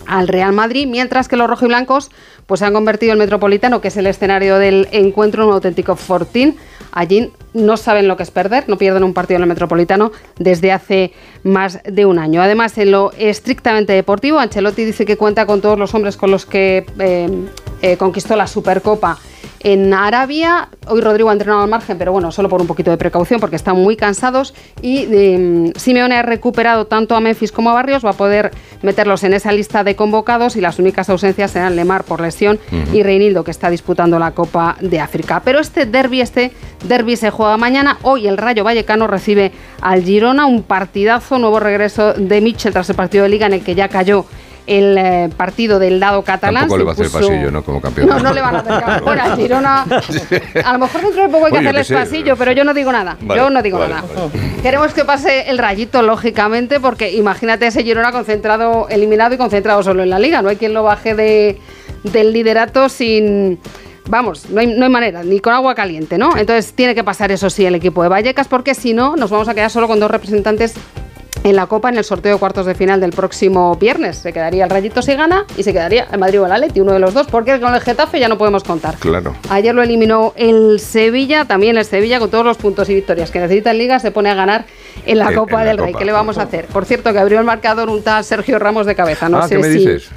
al 0.07 0.29
Real 0.29 0.53
Madrid, 0.53 0.87
mientras 0.87 1.29
que 1.29 1.37
los 1.37 1.49
rojiblancos 1.49 2.11
pues 2.47 2.61
se 2.61 2.67
han 2.67 2.75
convertido 2.75 3.13
en 3.13 3.19
Metropolitano, 3.19 3.81
que 3.81 3.89
es 3.89 3.97
el 3.97 4.07
escenario 4.07 4.59
del 4.59 4.89
encuentro, 4.93 5.43
en 5.43 5.49
un 5.49 5.55
auténtico 5.55 5.97
fortín. 5.97 6.57
Allí 6.93 7.33
no 7.55 7.77
saben 7.77 8.07
lo 8.07 8.17
que 8.17 8.23
es 8.23 8.31
perder, 8.31 8.69
no 8.69 8.79
pierden 8.79 9.03
un 9.03 9.15
partido 9.15 9.37
en 9.37 9.43
el 9.43 9.49
Metropolitano 9.49 10.13
desde 10.39 10.73
hace 10.73 11.13
más 11.43 11.81
de 11.85 12.07
un 12.07 12.19
año. 12.19 12.43
Además, 12.43 12.77
en 12.79 12.91
lo 12.91 13.13
estrictamente 13.19 13.93
deportivo, 13.93 14.39
Ancelotti 14.39 14.85
dice 14.85 15.05
que 15.07 15.17
cuenta 15.17 15.47
con 15.47 15.61
todos 15.61 15.79
los 15.79 15.95
hombres 15.95 16.17
con 16.17 16.31
los 16.31 16.47
que 16.47 16.87
eh, 16.99 17.29
eh, 17.83 17.97
conquistó 17.97 18.37
la 18.37 18.47
Supercopa 18.47 19.19
en 19.65 19.93
Arabia. 19.95 20.69
Hoy 20.87 21.01
Rodrigo 21.01 21.31
ha 21.31 21.33
entrenado 21.33 21.63
al 21.63 21.71
margen, 21.71 21.99
pero 21.99 22.13
bueno, 22.13 22.31
solo 22.31 22.49
por 22.51 22.61
un 22.61 22.67
poquito 22.67 22.91
de 22.91 22.99
precaución 22.99 23.41
porque 23.41 23.57
están 23.57 23.77
muy 23.77 23.97
cansados. 23.97 24.55
Y 24.83 25.09
eh, 25.11 25.73
Simeone 25.75 26.17
ha 26.17 26.23
recuperado 26.23 26.87
tanto 26.87 27.17
a 27.17 27.21
Memphis 27.21 27.51
como 27.51 27.71
a 27.71 27.73
Barrios, 27.73 28.05
va 28.05 28.11
a 28.11 28.15
poder 28.15 28.53
meterlos 28.83 29.25
en 29.25 29.33
esa 29.33 29.51
lista 29.53 29.83
de 29.83 29.97
convocados 29.97 30.57
y 30.57 30.61
las 30.61 30.79
únicas 30.79 31.09
ausencias 31.09 31.51
serán 31.51 31.75
Lemar 31.77 32.05
por 32.05 32.21
lesión 32.21 32.59
y 32.93 33.03
Reinildo 33.03 33.43
que 33.43 33.51
está 33.51 33.71
disputando 33.71 34.19
la 34.19 34.33
Copa 34.33 34.77
de 34.81 35.01
África. 35.01 35.41
Pero 35.43 35.59
este 35.61 35.87
derby, 35.87 36.21
este 36.21 36.53
derby 36.87 37.17
se 37.17 37.31
juega 37.31 37.57
mañana. 37.57 37.99
Hoy 38.03 38.29
el 38.29 38.37
Rayo 38.37 38.65
Vallecano 38.65 39.07
recibe 39.07 39.51
al 39.81 40.05
Girona, 40.05 40.45
un 40.45 40.63
partidazo, 40.63 41.39
nuevo 41.39 41.59
regreso 41.59 42.13
de 42.13 42.43
Mitchell 42.43 42.73
tras 42.73 42.91
el 42.91 42.97
partido 42.97 43.25
de 43.25 43.31
Liga 43.31 43.47
en 43.47 43.55
el 43.55 43.65
que 43.65 43.75
ya 43.75 43.89
cayó 43.89 44.27
el 44.67 44.97
eh, 44.97 45.31
partido 45.37 45.79
del 45.79 46.01
lado 46.01 46.23
catalán. 46.23 46.63
Tampoco 46.63 46.79
le 46.79 46.85
va 46.85 46.91
a 46.91 46.95
hacer 46.95 47.07
supuso- 47.07 47.29
pasillo, 47.29 47.51
¿no? 47.51 47.63
Como 47.63 47.81
campeón. 47.81 48.09
No, 48.09 48.19
no 48.19 48.33
le 48.33 48.41
van 48.41 48.57
a 48.57 48.59
hacer. 48.61 49.03
Bueno, 49.03 49.37
Girona, 49.37 49.83
a 50.65 50.73
lo 50.73 50.79
mejor 50.79 51.01
dentro 51.03 51.23
de 51.23 51.29
poco 51.29 51.47
hay 51.47 51.53
que 51.53 51.59
Oye, 51.59 51.69
hacerles 51.69 51.89
que 51.89 51.95
sé. 51.95 52.01
pasillo, 52.01 52.37
pero 52.37 52.53
yo 52.53 52.65
no 52.65 52.73
digo 52.75 52.91
nada. 52.91 53.17
Vale, 53.21 53.41
yo 53.41 53.51
no 53.51 53.63
digo 53.63 53.79
vale, 53.79 53.95
nada. 53.95 54.07
Queremos 54.63 54.93
que 54.95 55.05
pase 55.05 55.51
el 55.51 55.59
rayito, 55.59 56.03
lógicamente, 56.03 56.81
porque 56.81 57.13
imagínate 57.13 57.67
ese 57.67 57.83
Girona 57.83 58.13
concentrado, 58.13 58.89
eliminado 58.89 59.35
y 59.35 59.39
concentrado 59.39 59.83
solo 59.83 60.03
en 60.03 60.11
la 60.11 60.19
liga. 60.19 60.41
No 60.43 60.49
hay 60.49 60.57
quien 60.57 60.73
lo 60.73 60.83
baje 60.83 61.15
de, 61.15 61.59
del 62.05 62.33
liderato 62.33 62.89
sin. 62.89 63.59
Vamos, 64.07 64.51
no 64.51 64.61
hay, 64.61 64.67
no 64.67 64.85
hay 64.85 64.91
manera, 64.91 65.23
ni 65.23 65.41
con 65.41 65.55
agua 65.55 65.75
caliente, 65.75 66.19
¿no? 66.19 66.37
Entonces 66.37 66.75
tiene 66.75 66.95
que 66.95 67.03
pasar 67.03 67.33
eso 67.33 67.49
sí 67.49 67.65
el 67.65 67.75
equipo 67.75 68.03
de 68.03 68.11
Vallecas, 68.11 68.49
porque 68.49 68.75
si 68.75 68.93
no, 68.93 69.17
nos 69.17 69.31
vamos 69.31 69.49
a 69.49 69.55
quedar 69.55 69.71
solo 69.71 69.89
con 69.89 69.99
dos 69.99 70.11
representantes 70.11 70.75
en 71.45 71.57
la 71.57 71.67
Copa 71.67 71.91
en 71.91 71.99
el 71.99 72.05
sorteo 72.05 72.33
de 72.33 72.39
cuartos 72.39 72.67
de 72.67 72.75
final 72.75 73.01
del 73.01 73.13
próximo 73.13 73.77
viernes. 73.77 74.17
Se 74.17 74.33
quedaría 74.33 74.65
el 74.65 74.71
Rayito 74.71 75.03
si 75.03 75.15
gana 75.15 75.45
y 75.57 75.63
se 75.63 75.73
quedaría 75.73 76.09
el 76.11 76.19
Madrid 76.19 76.41
o 76.41 76.47
el 76.47 76.53
Atleti, 76.53 76.81
uno 76.81 76.93
de 76.93 76.99
los 76.99 77.15
dos, 77.15 77.27
porque 77.29 77.61
con 77.61 77.75
el 77.75 77.81
Getafe 77.81 78.19
ya 78.19 78.29
no 78.29 78.39
podemos 78.39 78.65
contar. 78.65 78.97
Claro. 78.97 79.37
Ayer 79.51 79.75
lo 79.75 79.83
eliminó 79.83 80.33
el 80.37 80.81
Sevilla, 80.81 81.45
también 81.45 81.77
el 81.77 81.85
Sevilla 81.85 82.19
con 82.19 82.31
todos 82.31 82.45
los 82.45 82.57
puntos 82.57 82.89
y 82.89 82.95
victorias 82.95 83.31
que 83.31 83.39
necesita 83.39 83.71
en 83.71 83.79
Liga 83.79 83.99
se 84.01 84.11
pone 84.11 84.31
a 84.31 84.35
ganar 84.35 84.65
en 85.07 85.19
la 85.19 85.29
En- 85.29 85.35
Copa 85.35 85.53
en 85.53 85.59
la 85.59 85.65
del 85.67 85.79
Rey. 85.79 85.87
Copa. 85.93 85.99
¿Qué 85.99 86.05
le 86.05 86.13
vamos 86.13 86.39
a 86.39 86.43
hacer? 86.43 86.67
Por 86.67 86.85
cierto, 86.85 87.13
que 87.13 87.19
abrió 87.19 87.39
el 87.39 87.45
marcador 87.45 87.89
un 87.89 88.03
tal 88.03 88.25
Sergio 88.25 88.59
Ramos 88.59 88.87
de 88.87 88.95
cabeza. 88.95 89.29
No 89.29 89.39
ah, 89.39 89.49
sé 89.49 89.57
¿qué 89.57 89.63
me 89.63 89.69
si. 89.69 89.79
dices? 89.79 90.09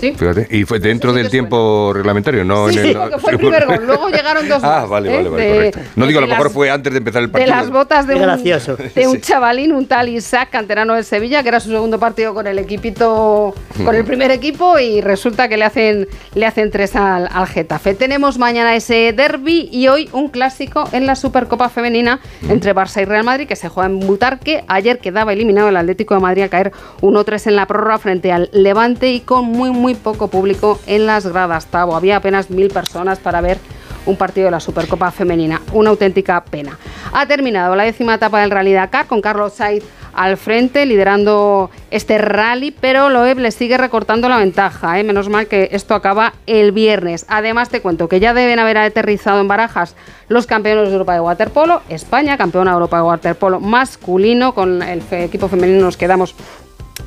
Sí. 0.00 0.12
Fíjate, 0.16 0.46
y 0.50 0.64
fue 0.64 0.78
dentro 0.78 1.12
del 1.12 1.28
tiempo 1.28 1.90
reglamentario, 1.92 2.44
no 2.44 2.68
Sí, 2.68 2.78
en 2.78 2.86
el. 2.86 2.94
porque 2.98 3.18
fue 3.18 3.32
el 3.32 3.38
primer 3.38 3.66
gol. 3.66 3.84
Luego 3.84 4.08
llegaron 4.10 4.48
dos 4.48 4.62
Ah, 4.64 4.80
más, 4.82 4.88
vale, 4.88 5.10
¿eh? 5.12 5.16
vale, 5.16 5.28
vale, 5.28 5.44
De- 5.44 5.54
correcto. 5.72 5.80
No 5.96 6.06
digo, 6.06 6.18
a 6.18 6.20
lo 6.20 6.26
de 6.28 6.30
mejor 6.32 6.46
las- 6.46 6.54
fue 6.54 6.70
antes 6.70 6.92
de 6.92 6.98
empezar 6.98 7.22
el 7.22 7.28
de 7.28 7.32
partido. 7.32 7.56
las 7.56 7.70
botas 7.70 8.06
de 8.06 8.14
Qué 8.14 8.20
un, 8.20 8.26
gracioso. 8.26 8.76
de 8.76 9.06
un 9.08 9.14
Sí. 9.16 9.20
chavalín, 9.22 9.72
un 9.72 9.86
tal 9.86 10.08
Isaac, 10.08 10.50
canterano 10.50 10.94
del 10.94 11.04
Sevilla, 11.04 11.42
que 11.42 11.48
era 11.48 11.58
su 11.58 11.70
segundo 11.70 11.98
partido 11.98 12.32
con 12.32 12.46
el 12.46 12.58
equipito, 12.60 13.54
con 13.84 13.94
el 13.94 14.04
primer 14.04 14.30
equipo, 14.30 14.78
y 14.78 15.00
resulta 15.00 15.48
que 15.48 15.56
le 15.56 15.64
hacen, 15.64 16.06
le 16.34 16.46
hacen 16.46 16.70
tres 16.70 16.94
al, 16.94 17.28
al 17.32 17.46
Getafe. 17.48 17.94
Tenemos 17.94 18.38
mañana 18.38 18.76
ese 18.76 19.12
derby 19.12 19.68
y 19.72 19.88
hoy 19.88 20.08
un 20.12 20.28
clásico 20.28 20.88
en 20.92 21.06
la 21.06 21.16
Supercopa 21.16 21.68
Femenina 21.68 22.20
entre 22.48 22.72
Barça 22.74 23.02
y 23.02 23.04
Real 23.04 23.24
Madrid, 23.24 23.48
que 23.48 23.56
se 23.56 23.68
juega 23.68 23.88
en 23.88 23.94
Butarque. 24.22 24.62
Ayer 24.68 25.00
quedaba 25.00 25.32
eliminado 25.32 25.68
el 25.68 25.76
Atlético 25.76 26.14
de 26.14 26.20
Madrid 26.20 26.42
a 26.42 26.48
caer 26.48 26.70
1-3 27.00 27.48
en 27.48 27.56
la 27.56 27.66
prórroga 27.66 27.98
frente 27.98 28.30
al 28.30 28.50
Levante 28.52 29.12
y 29.12 29.18
con 29.18 29.46
muy, 29.46 29.72
muy 29.72 29.96
poco 29.96 30.28
público 30.28 30.78
en 30.86 31.06
las 31.06 31.26
gradas. 31.26 31.66
Tavo. 31.66 31.96
Había 31.96 32.18
apenas 32.18 32.48
mil 32.48 32.68
personas 32.68 33.18
para 33.18 33.40
ver 33.40 33.58
un 34.06 34.14
partido 34.14 34.44
de 34.44 34.52
la 34.52 34.60
Supercopa 34.60 35.10
Femenina. 35.10 35.60
Una 35.72 35.90
auténtica 35.90 36.44
pena. 36.44 36.78
Ha 37.12 37.26
terminado 37.26 37.74
la 37.74 37.82
décima 37.82 38.14
etapa 38.14 38.40
del 38.42 38.52
Rally 38.52 38.72
Dakar 38.72 39.08
con 39.08 39.20
Carlos 39.20 39.54
Sainz 39.54 39.82
al 40.14 40.36
frente, 40.36 40.86
liderando 40.86 41.70
este 41.90 42.18
rally, 42.18 42.70
pero 42.70 43.10
Loeb 43.10 43.38
le 43.38 43.50
sigue 43.50 43.76
recortando 43.78 44.28
la 44.28 44.38
ventaja. 44.38 44.98
¿eh? 44.98 45.04
Menos 45.04 45.28
mal 45.28 45.46
que 45.46 45.68
esto 45.72 45.94
acaba 45.94 46.34
el 46.46 46.72
viernes. 46.72 47.26
Además, 47.28 47.68
te 47.68 47.80
cuento 47.80 48.08
que 48.08 48.20
ya 48.20 48.34
deben 48.34 48.58
haber 48.58 48.78
aterrizado 48.78 49.40
en 49.40 49.48
barajas 49.48 49.96
los 50.28 50.46
campeones 50.46 50.88
de 50.88 50.92
Europa 50.92 51.14
de 51.14 51.20
waterpolo. 51.20 51.82
España, 51.88 52.36
campeona 52.36 52.70
de 52.72 52.74
Europa 52.74 52.96
de 52.96 53.02
waterpolo 53.02 53.60
masculino. 53.60 54.54
Con 54.54 54.82
el 54.82 55.02
equipo 55.10 55.48
femenino 55.48 55.80
nos 55.84 55.96
quedamos 55.96 56.34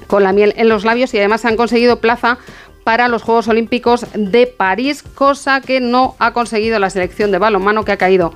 con 0.07 0.23
la 0.23 0.33
miel 0.33 0.53
en 0.57 0.69
los 0.69 0.85
labios 0.85 1.13
y 1.13 1.19
además 1.19 1.45
han 1.45 1.55
conseguido 1.55 1.99
plaza 1.99 2.37
para 2.83 3.07
los 3.07 3.23
Juegos 3.23 3.47
Olímpicos 3.47 4.05
de 4.13 4.45
París, 4.45 5.01
cosa 5.01 5.59
que 5.59 5.79
no 5.81 6.15
ha 6.19 6.33
conseguido 6.33 6.77
la 6.77 6.91
selección 6.91 7.31
de 7.31 7.39
balonmano 7.39 7.83
que 7.83 7.91
ha 7.91 7.97
caído 7.97 8.33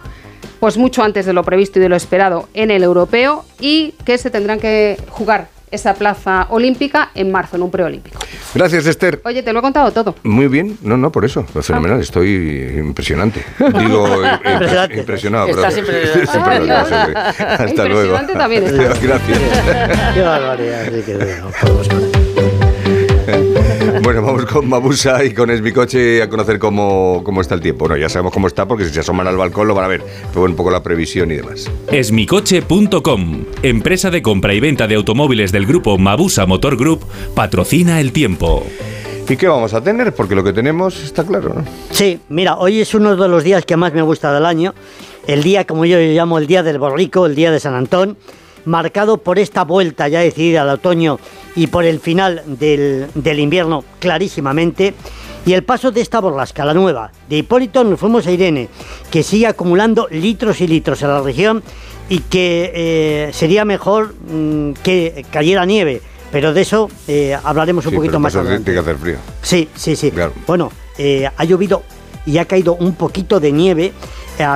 pues 0.60 0.78
mucho 0.78 1.04
antes 1.04 1.26
de 1.26 1.34
lo 1.34 1.44
previsto 1.44 1.80
y 1.80 1.82
de 1.82 1.90
lo 1.90 1.96
esperado 1.96 2.50
en 2.54 2.72
el 2.72 2.84
europeo 2.84 3.46
y 3.60 3.94
que 4.06 4.18
se 4.18 4.30
tendrán 4.30 4.60
que 4.60 4.98
jugar 5.10 5.48
esa 5.72 5.94
plaza 5.94 6.48
olímpica 6.50 7.12
en 7.14 7.32
marzo 7.32 7.56
en 7.56 7.62
un 7.62 7.70
preolímpico. 7.70 8.18
Gracias, 8.56 8.88
Esther. 8.88 9.22
Oye, 9.24 9.44
te 9.44 9.54
lo 9.54 9.60
he 9.60 9.62
contado 9.62 9.92
todo. 9.92 10.16
Muy 10.24 10.48
bien, 10.48 10.80
no, 10.82 10.98
no, 10.98 11.12
por 11.12 11.26
eso, 11.26 11.46
Ah. 11.54 11.62
fenomenal, 11.62 12.02
estoy 12.02 12.74
impresionante. 12.80 13.44
Digo, 13.78 14.08
Impresionante. 14.52 14.98
impresionado. 14.98 15.48
Estás 15.50 15.78
impresionante. 15.78 16.66
Qué. 16.66 17.14
Hasta 17.16 17.86
luego. 17.86 18.16
Impresionante 18.18 18.34
también 18.34 18.64
estás. 18.66 19.00
Gracias. 19.02 19.40
Qué 20.16 20.22
barbaridad, 20.22 20.86
sí 20.92 21.02
que 21.06 21.14
no 21.14 21.50
podemos 21.62 21.88
con 21.88 21.98
él. 22.04 22.39
Bueno, 24.10 24.24
vamos 24.24 24.46
con 24.46 24.68
Mabusa 24.68 25.24
y 25.24 25.36
con 25.36 25.52
Esmicoche 25.52 26.24
a 26.24 26.30
conocer 26.30 26.58
cómo, 26.58 27.22
cómo 27.24 27.42
está 27.42 27.54
el 27.54 27.62
tiempo. 27.62 27.86
Bueno, 27.86 27.96
ya 27.96 28.10
sabemos 28.10 28.34
cómo 28.34 28.48
está 28.48 28.68
porque 28.68 28.86
si 28.86 28.92
se 28.92 29.02
asoman 29.02 29.28
al 29.28 29.38
balcón 29.38 29.68
lo 29.68 29.76
van 29.76 29.86
a 29.86 29.88
ver, 29.88 30.02
pero 30.34 30.46
un 30.46 30.56
poco 30.56 30.72
la 30.72 30.82
previsión 30.82 31.32
y 31.32 31.36
demás. 31.36 31.70
Esmicoche.com, 31.92 33.46
empresa 33.62 34.10
de 34.10 34.24
compra 34.24 34.56
y 34.56 34.60
venta 34.60 34.88
de 34.88 34.96
automóviles 34.96 35.52
del 35.52 35.68
grupo 35.68 36.00
Mabusa 36.00 36.48
Motor 36.48 36.76
Group, 36.76 37.06
patrocina 37.36 38.02
el 38.02 38.12
tiempo. 38.12 38.66
¿Y 39.30 39.38
qué 39.38 39.48
vamos 39.48 39.76
a 39.76 39.84
tener? 39.84 40.12
Porque 40.16 40.34
lo 40.34 40.44
que 40.44 40.54
tenemos 40.54 41.00
está 41.04 41.24
claro, 41.24 41.54
¿no? 41.54 41.64
Sí, 41.92 42.20
mira, 42.30 42.58
hoy 42.58 42.80
es 42.80 42.96
uno 42.96 43.16
de 43.16 43.28
los 43.28 43.44
días 43.44 43.64
que 43.64 43.78
más 43.78 43.94
me 43.94 44.02
gusta 44.02 44.34
del 44.34 44.48
año. 44.48 44.74
El 45.28 45.44
día, 45.44 45.68
como 45.68 45.86
yo 45.86 46.00
llamo, 46.00 46.40
el 46.40 46.48
día 46.48 46.64
del 46.64 46.80
borrico, 46.80 47.28
el 47.28 47.36
día 47.36 47.52
de 47.52 47.60
San 47.60 47.76
Antón, 47.76 48.18
marcado 48.66 49.18
por 49.18 49.40
esta 49.40 49.64
vuelta 49.64 50.08
ya 50.08 50.20
decidida 50.20 50.62
al 50.64 50.70
otoño 50.70 51.20
y 51.56 51.68
por 51.68 51.86
el 51.86 52.00
final 52.00 52.42
del, 52.46 53.08
del 53.16 53.40
invierno 53.40 53.84
clarísimamente. 54.00 54.94
Y 55.46 55.54
el 55.54 55.64
paso 55.64 55.92
de 55.92 56.02
esta 56.02 56.20
borrasca, 56.20 56.66
la 56.66 56.74
nueva, 56.74 57.12
de 57.30 57.38
Hipólito 57.38 57.84
nos 57.84 58.00
fuimos 58.00 58.28
a 58.28 58.32
Irene, 58.32 58.68
que 59.10 59.24
sigue 59.24 59.48
acumulando 59.48 60.08
litros 60.12 60.60
y 60.62 60.68
litros 60.68 61.02
en 61.02 61.08
la 61.08 61.22
región 61.22 61.64
y 62.10 62.20
que 62.20 62.72
eh, 62.76 63.30
sería 63.34 63.64
mejor 63.66 64.14
mm, 64.30 64.74
que 64.84 65.26
cayera 65.32 65.66
nieve. 65.66 66.02
Pero 66.32 66.54
de 66.54 66.62
eso 66.62 66.90
eh, 67.08 67.36
hablaremos 67.44 67.86
un 67.86 67.92
Sí, 67.92 67.96
poquito 67.96 68.12
pero 68.12 68.20
más 68.20 68.36
adelante. 68.36 68.66
Tiene 68.66 68.76
que 68.76 68.90
hacer 68.92 68.98
frío. 69.02 69.16
Sí, 69.42 69.70
sí, 69.76 69.96
sí. 69.96 70.12
Bueno, 70.46 70.72
eh, 70.98 71.28
ha 71.36 71.44
llovido 71.46 71.82
y 72.26 72.38
ha 72.38 72.46
caído 72.46 72.76
un 72.76 72.94
poquito 72.94 73.40
de 73.40 73.52
nieve 73.52 73.94
a 74.38 74.56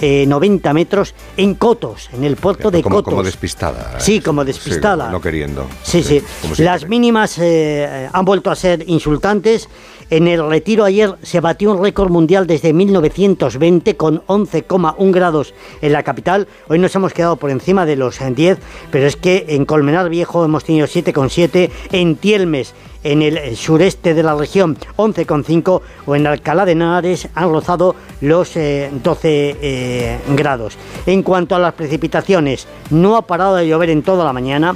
1890 0.00 0.74
metros 0.74 1.14
en 1.36 1.54
Cotos, 1.54 2.10
en 2.12 2.24
el 2.24 2.36
puerto 2.36 2.70
de 2.70 2.82
Como, 2.82 2.96
Cotos. 2.96 3.12
como 3.12 3.22
despistada. 3.22 4.00
Sí, 4.00 4.20
como 4.20 4.44
despistada. 4.44 5.06
Sí, 5.06 5.12
no 5.12 5.20
queriendo. 5.20 5.66
Sí, 5.82 6.02
sí. 6.02 6.22
Las 6.58 6.88
mínimas 6.88 7.38
eh, 7.38 8.08
han 8.12 8.24
vuelto 8.24 8.50
a 8.50 8.56
ser 8.56 8.84
insultantes. 8.88 9.68
En 10.10 10.28
el 10.28 10.46
retiro 10.46 10.84
ayer 10.84 11.14
se 11.22 11.40
batió 11.40 11.72
un 11.72 11.82
récord 11.82 12.10
mundial 12.10 12.46
desde 12.46 12.72
1920 12.72 13.96
con 13.96 14.20
11,1 14.26 15.12
grados 15.12 15.54
en 15.80 15.92
la 15.92 16.02
capital. 16.02 16.46
Hoy 16.68 16.78
nos 16.78 16.94
hemos 16.94 17.14
quedado 17.14 17.36
por 17.36 17.50
encima 17.50 17.86
de 17.86 17.96
los 17.96 18.20
eh, 18.20 18.30
10, 18.34 18.58
pero 18.90 19.06
es 19.06 19.16
que 19.16 19.46
en 19.48 19.64
Colmenar 19.64 20.10
Viejo 20.10 20.44
hemos 20.44 20.64
tenido 20.64 20.86
7,7, 20.86 21.70
en 21.92 22.16
Tielmes, 22.16 22.74
en 23.04 23.22
el 23.22 23.56
sureste 23.56 24.14
de 24.14 24.22
la 24.22 24.34
región, 24.34 24.76
11,5 24.96 25.80
o 26.06 26.16
en 26.16 26.26
Alcalá 26.26 26.64
de 26.64 26.72
Henares 26.72 27.28
han 27.34 27.50
rozado 27.50 27.94
los 28.20 28.56
eh, 28.56 28.90
12 28.92 29.56
eh, 29.60 30.18
grados. 30.30 30.76
En 31.06 31.22
cuanto 31.22 31.54
a 31.54 31.58
las 31.58 31.74
precipitaciones, 31.74 32.66
no 32.90 33.16
ha 33.16 33.22
parado 33.22 33.56
de 33.56 33.68
llover 33.68 33.90
en 33.90 34.02
toda 34.02 34.24
la 34.24 34.32
mañana. 34.32 34.74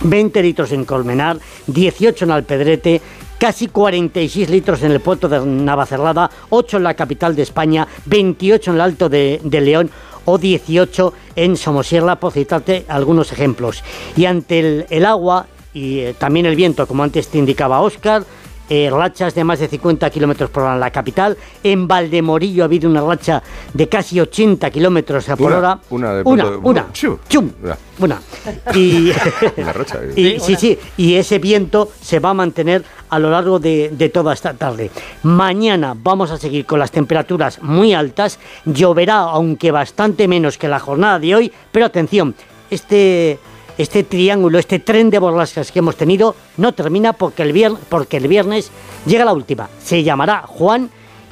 20 0.00 0.42
litros 0.42 0.72
en 0.72 0.84
Colmenar, 0.84 1.38
18 1.66 2.24
en 2.24 2.30
Alpedrete, 2.30 3.02
casi 3.36 3.68
46 3.68 4.48
litros 4.48 4.82
en 4.82 4.92
el 4.92 5.00
puerto 5.00 5.28
de 5.28 5.44
Navacerrada, 5.44 6.30
8 6.50 6.78
en 6.78 6.82
la 6.84 6.94
capital 6.94 7.36
de 7.36 7.42
España, 7.42 7.86
28 8.06 8.70
en 8.70 8.74
el 8.76 8.80
Alto 8.80 9.08
de, 9.08 9.40
León 9.44 9.90
o 10.24 10.38
18 10.38 11.12
en 11.36 11.56
Somosierra, 11.56 12.16
por 12.16 12.32
citarte 12.32 12.84
algunos 12.88 13.32
ejemplos. 13.32 13.82
Y 14.16 14.26
ante 14.26 14.86
el 14.88 15.04
agua 15.04 15.46
y 15.74 16.00
eh, 16.00 16.14
también 16.18 16.46
el 16.46 16.56
viento, 16.56 16.86
como 16.86 17.02
antes 17.02 17.28
te 17.28 17.38
indicaba 17.38 17.80
Óscar, 17.80 18.24
eh, 18.70 18.90
rachas 18.92 19.34
de 19.34 19.44
más 19.44 19.60
de 19.60 19.66
50 19.68 20.10
kilómetros 20.10 20.50
por 20.50 20.62
hora 20.62 20.74
en 20.74 20.80
la 20.80 20.90
capital. 20.90 21.38
En 21.62 21.88
Valdemorillo 21.88 22.62
ha 22.62 22.66
habido 22.66 22.90
una 22.90 23.00
racha 23.00 23.42
de 23.72 23.88
casi 23.88 24.20
80 24.20 24.70
kilómetros 24.70 25.24
por 25.24 25.40
Una, 25.40 25.56
hora. 25.58 25.80
una 25.88 26.14
de 26.16 26.22
una, 26.26 26.44
pronto- 26.44 26.68
una. 26.68 26.92
Chu. 26.92 27.18
Chum, 27.30 27.50
Ya. 27.64 27.78
una. 27.98 28.20
Y, 28.74 29.10
Una 29.56 29.72
racha. 29.72 29.98
eh. 30.02 30.34
y- 30.36 30.40
sí, 30.40 30.54
sí, 30.56 30.78
y 30.98 31.14
ese 31.14 31.38
viento 31.38 31.90
se 32.02 32.18
va 32.20 32.28
a 32.30 32.34
mantener 32.34 32.84
a 33.08 33.18
lo 33.18 33.30
largo 33.30 33.58
de, 33.58 33.88
de 33.90 34.10
toda 34.10 34.34
esta 34.34 34.52
tarde. 34.52 34.90
Mañana 35.22 35.94
vamos 35.96 36.30
a 36.30 36.36
seguir 36.36 36.66
con 36.66 36.78
las 36.78 36.90
temperaturas 36.90 37.62
muy 37.62 37.94
altas, 37.94 38.38
lloverá 38.66 39.20
aunque 39.20 39.70
bastante 39.70 40.28
menos 40.28 40.58
que 40.58 40.68
la 40.68 40.78
jornada 40.78 41.18
de 41.18 41.34
hoy, 41.34 41.52
pero 41.72 41.86
atención, 41.86 42.34
este, 42.70 43.38
este 43.78 44.02
triángulo, 44.02 44.58
este 44.58 44.78
tren 44.80 45.08
de 45.10 45.18
borrascas 45.18 45.72
que 45.72 45.78
hemos 45.78 45.96
tenido 45.96 46.34
no 46.56 46.72
termina 46.74 47.12
porque 47.12 47.42
el, 47.42 47.52
viernes, 47.52 47.80
porque 47.88 48.16
el 48.18 48.28
viernes 48.28 48.70
llega 49.06 49.24
la 49.24 49.32
última. 49.32 49.68
Se 49.82 50.02
llamará 50.02 50.42
Juan 50.46 50.90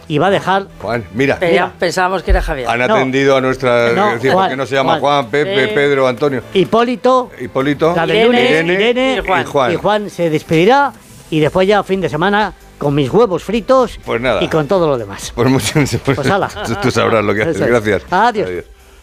y 0.08 0.18
va 0.18 0.28
a 0.28 0.30
dejar... 0.30 0.68
Juan, 0.80 1.04
mira. 1.14 1.38
Pensábamos 1.78 2.22
que 2.22 2.30
era 2.30 2.40
Javier. 2.40 2.68
Han 2.68 2.80
atendido 2.82 3.36
a 3.36 3.40
nuestra. 3.40 3.92
No, 3.92 4.12
decir, 4.12 4.30
¿por 4.30 4.38
Juan, 4.38 4.50
qué 4.50 4.56
no 4.56 4.66
se 4.66 4.76
llama 4.76 5.00
Juan. 5.00 5.22
Juan, 5.24 5.30
Pepe, 5.30 5.64
Eh. 5.64 5.68
Pedro, 5.74 6.06
Antonio? 6.06 6.42
Hipólito, 6.54 7.30
Hipólito, 7.40 7.92
la 7.96 8.06
de 8.06 8.14
Irene, 8.14 8.26
lunes, 8.26 8.50
Irene 8.50 8.72
Irene 8.74 9.22
y 9.24 9.44
Juan. 9.44 9.72
y 9.72 9.76
Juan 9.76 10.08
se 10.10 10.30
despedirá 10.30 10.92
y 11.30 11.40
después 11.40 11.66
ya 11.66 11.82
fin 11.82 12.00
de 12.00 12.08
semana 12.08 12.54
con 12.78 12.94
mis 12.94 13.10
huevos 13.10 13.42
fritos 13.42 13.98
Pues 14.04 14.20
nada. 14.20 14.40
y 14.44 14.48
con 14.48 14.68
todo 14.68 14.86
lo 14.86 14.96
demás. 14.96 15.32
Pues 15.34 15.48
muchas 15.50 15.96
Pues 16.04 16.18
hala. 16.30 16.48
Tú 16.80 16.90
sabrás 16.92 17.24
lo 17.24 17.34
que 17.34 17.42
haces. 17.42 17.66
Gracias. 17.66 18.02
Adiós. 18.08 18.48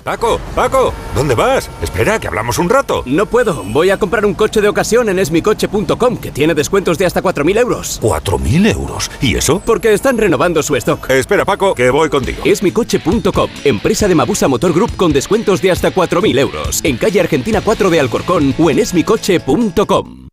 Paco, 0.03 0.39
Paco, 0.53 0.93
¿dónde 1.15 1.33
vas? 1.33 1.69
Espera, 1.81 2.19
que 2.19 2.27
hablamos 2.27 2.59
un 2.59 2.69
rato. 2.69 3.03
No 3.05 3.25
puedo, 3.25 3.63
voy 3.63 3.89
a 3.89 3.97
comprar 3.97 4.25
un 4.25 4.33
coche 4.33 4.59
de 4.59 4.67
ocasión 4.67 5.07
en 5.07 5.17
esmicoche.com, 5.17 6.17
que 6.17 6.31
tiene 6.31 6.53
descuentos 6.53 6.97
de 6.97 7.05
hasta 7.05 7.21
4.000 7.23 7.57
euros. 7.57 8.01
¿4.000 8.01 8.73
euros? 8.73 9.09
¿Y 9.21 9.35
eso? 9.35 9.61
Porque 9.65 9.93
están 9.93 10.17
renovando 10.17 10.61
su 10.61 10.75
stock. 10.75 11.09
Espera, 11.09 11.45
Paco, 11.45 11.73
que 11.73 11.89
voy 11.89 12.09
contigo. 12.09 12.43
Esmicoche.com, 12.43 13.49
empresa 13.63 14.07
de 14.07 14.15
Mabusa 14.15 14.47
Motor 14.47 14.73
Group 14.73 14.95
con 14.97 15.13
descuentos 15.13 15.61
de 15.61 15.71
hasta 15.71 15.93
4.000 15.93 16.37
euros. 16.37 16.81
En 16.83 16.97
calle 16.97 17.21
Argentina 17.21 17.61
4 17.61 17.89
de 17.89 17.99
Alcorcón 17.99 18.53
o 18.59 18.69
en 18.69 18.79
esmicoche.com. 18.79 20.27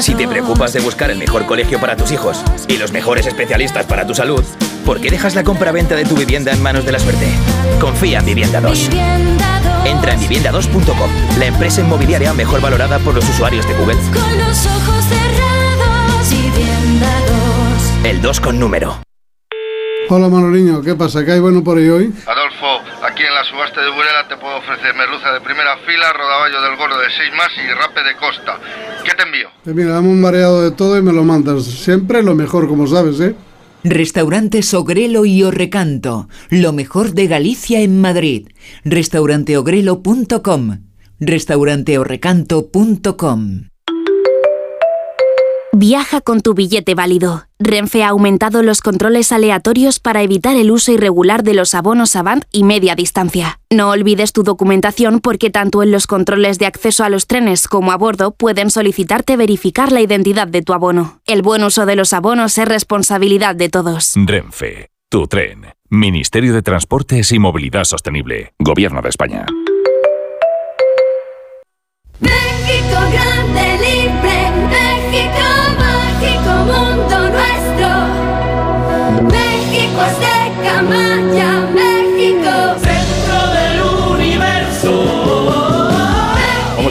Si 0.00 0.14
te 0.16 0.26
preocupas 0.26 0.72
de 0.72 0.80
buscar 0.80 1.12
el 1.12 1.18
mejor 1.18 1.46
colegio 1.46 1.78
para 1.78 1.96
tus 1.96 2.10
hijos 2.10 2.42
y 2.66 2.76
los 2.76 2.90
mejores 2.90 3.26
especialistas 3.26 3.86
para 3.86 4.04
tu 4.04 4.14
salud, 4.14 4.42
¿por 4.86 5.00
qué 5.00 5.10
dejas 5.10 5.34
la 5.34 5.42
compra-venta 5.42 5.96
de 5.96 6.04
tu 6.04 6.14
vivienda 6.14 6.52
en 6.52 6.62
manos 6.62 6.86
de 6.86 6.92
la 6.92 7.00
suerte? 7.00 7.26
Confía 7.80 8.20
en 8.20 8.24
Vivienda 8.24 8.60
2. 8.60 8.90
Entra 9.84 10.14
en 10.14 10.20
vivienda2.com, 10.20 11.10
la 11.38 11.46
empresa 11.46 11.80
inmobiliaria 11.80 12.32
mejor 12.32 12.60
valorada 12.60 12.98
por 13.00 13.14
los 13.14 13.28
usuarios 13.28 13.66
de 13.66 13.74
Google. 13.74 13.96
Con 13.96 14.38
los 14.38 14.66
ojos 14.66 15.04
cerrados, 15.04 16.30
vivienda 16.30 17.08
2. 18.04 18.10
El 18.10 18.22
2 18.22 18.40
con 18.40 18.58
número. 18.58 19.00
Hola 20.08 20.28
Manoliño, 20.28 20.82
¿qué 20.82 20.94
pasa? 20.94 21.24
¿Qué 21.24 21.32
hay 21.32 21.40
bueno 21.40 21.64
por 21.64 21.78
ahí 21.78 21.88
hoy? 21.88 22.12
Adolfo, 22.26 22.80
aquí 23.04 23.24
en 23.24 23.34
la 23.34 23.42
subasta 23.42 23.82
de 23.82 23.90
Burela 23.90 24.28
te 24.28 24.36
puedo 24.36 24.56
ofrecer 24.58 24.94
merluza 24.94 25.32
de 25.32 25.40
primera 25.40 25.76
fila, 25.78 26.12
rodaballo 26.12 26.62
del 26.62 26.76
gordo 26.76 26.96
de 27.00 27.08
6 27.10 27.32
más 27.36 27.48
y 27.58 27.68
rape 27.74 28.04
de 28.04 28.14
costa. 28.14 28.56
¿Qué 29.04 29.10
te 29.16 29.24
envío? 29.24 29.48
Eh, 29.66 29.72
mira, 29.74 29.94
dame 29.94 30.08
un 30.08 30.20
mareado 30.20 30.62
de 30.62 30.70
todo 30.70 30.96
y 30.96 31.02
me 31.02 31.12
lo 31.12 31.24
mandas. 31.24 31.64
Siempre 31.64 32.22
lo 32.22 32.36
mejor, 32.36 32.68
como 32.68 32.86
sabes, 32.86 33.18
¿eh? 33.18 33.34
Restaurantes 33.88 34.74
Ogrelo 34.74 35.24
y 35.26 35.44
Orrecanto, 35.44 36.28
lo 36.50 36.72
mejor 36.72 37.12
de 37.12 37.28
Galicia 37.28 37.82
en 37.82 38.00
Madrid. 38.00 38.48
Restauranteogrelo.com, 38.84 40.80
restauranteorrecanto.com. 41.20 43.68
Viaja 45.78 46.22
con 46.22 46.40
tu 46.40 46.54
billete 46.54 46.94
válido. 46.94 47.48
Renfe 47.58 48.02
ha 48.02 48.08
aumentado 48.08 48.62
los 48.62 48.80
controles 48.80 49.30
aleatorios 49.30 50.00
para 50.00 50.22
evitar 50.22 50.56
el 50.56 50.70
uso 50.70 50.90
irregular 50.90 51.42
de 51.42 51.52
los 51.52 51.74
abonos 51.74 52.16
Avant 52.16 52.44
y 52.50 52.64
media 52.64 52.94
distancia. 52.94 53.60
No 53.68 53.90
olvides 53.90 54.32
tu 54.32 54.42
documentación 54.42 55.20
porque 55.20 55.50
tanto 55.50 55.82
en 55.82 55.90
los 55.90 56.06
controles 56.06 56.58
de 56.58 56.64
acceso 56.64 57.04
a 57.04 57.10
los 57.10 57.26
trenes 57.26 57.68
como 57.68 57.92
a 57.92 57.98
bordo 57.98 58.30
pueden 58.30 58.70
solicitarte 58.70 59.36
verificar 59.36 59.92
la 59.92 60.00
identidad 60.00 60.48
de 60.48 60.62
tu 60.62 60.72
abono. 60.72 61.20
El 61.26 61.42
buen 61.42 61.62
uso 61.62 61.84
de 61.84 61.94
los 61.94 62.14
abonos 62.14 62.56
es 62.56 62.66
responsabilidad 62.66 63.54
de 63.54 63.68
todos. 63.68 64.14
Renfe, 64.16 64.88
tu 65.10 65.26
tren. 65.26 65.74
Ministerio 65.90 66.54
de 66.54 66.62
Transportes 66.62 67.32
y 67.32 67.38
Movilidad 67.38 67.84
Sostenible. 67.84 68.54
Gobierno 68.58 69.02
de 69.02 69.10
España. 69.10 69.44
México 72.18 72.98
grande, 73.12 74.05
llama, 80.76 81.20
llama. 81.32 81.95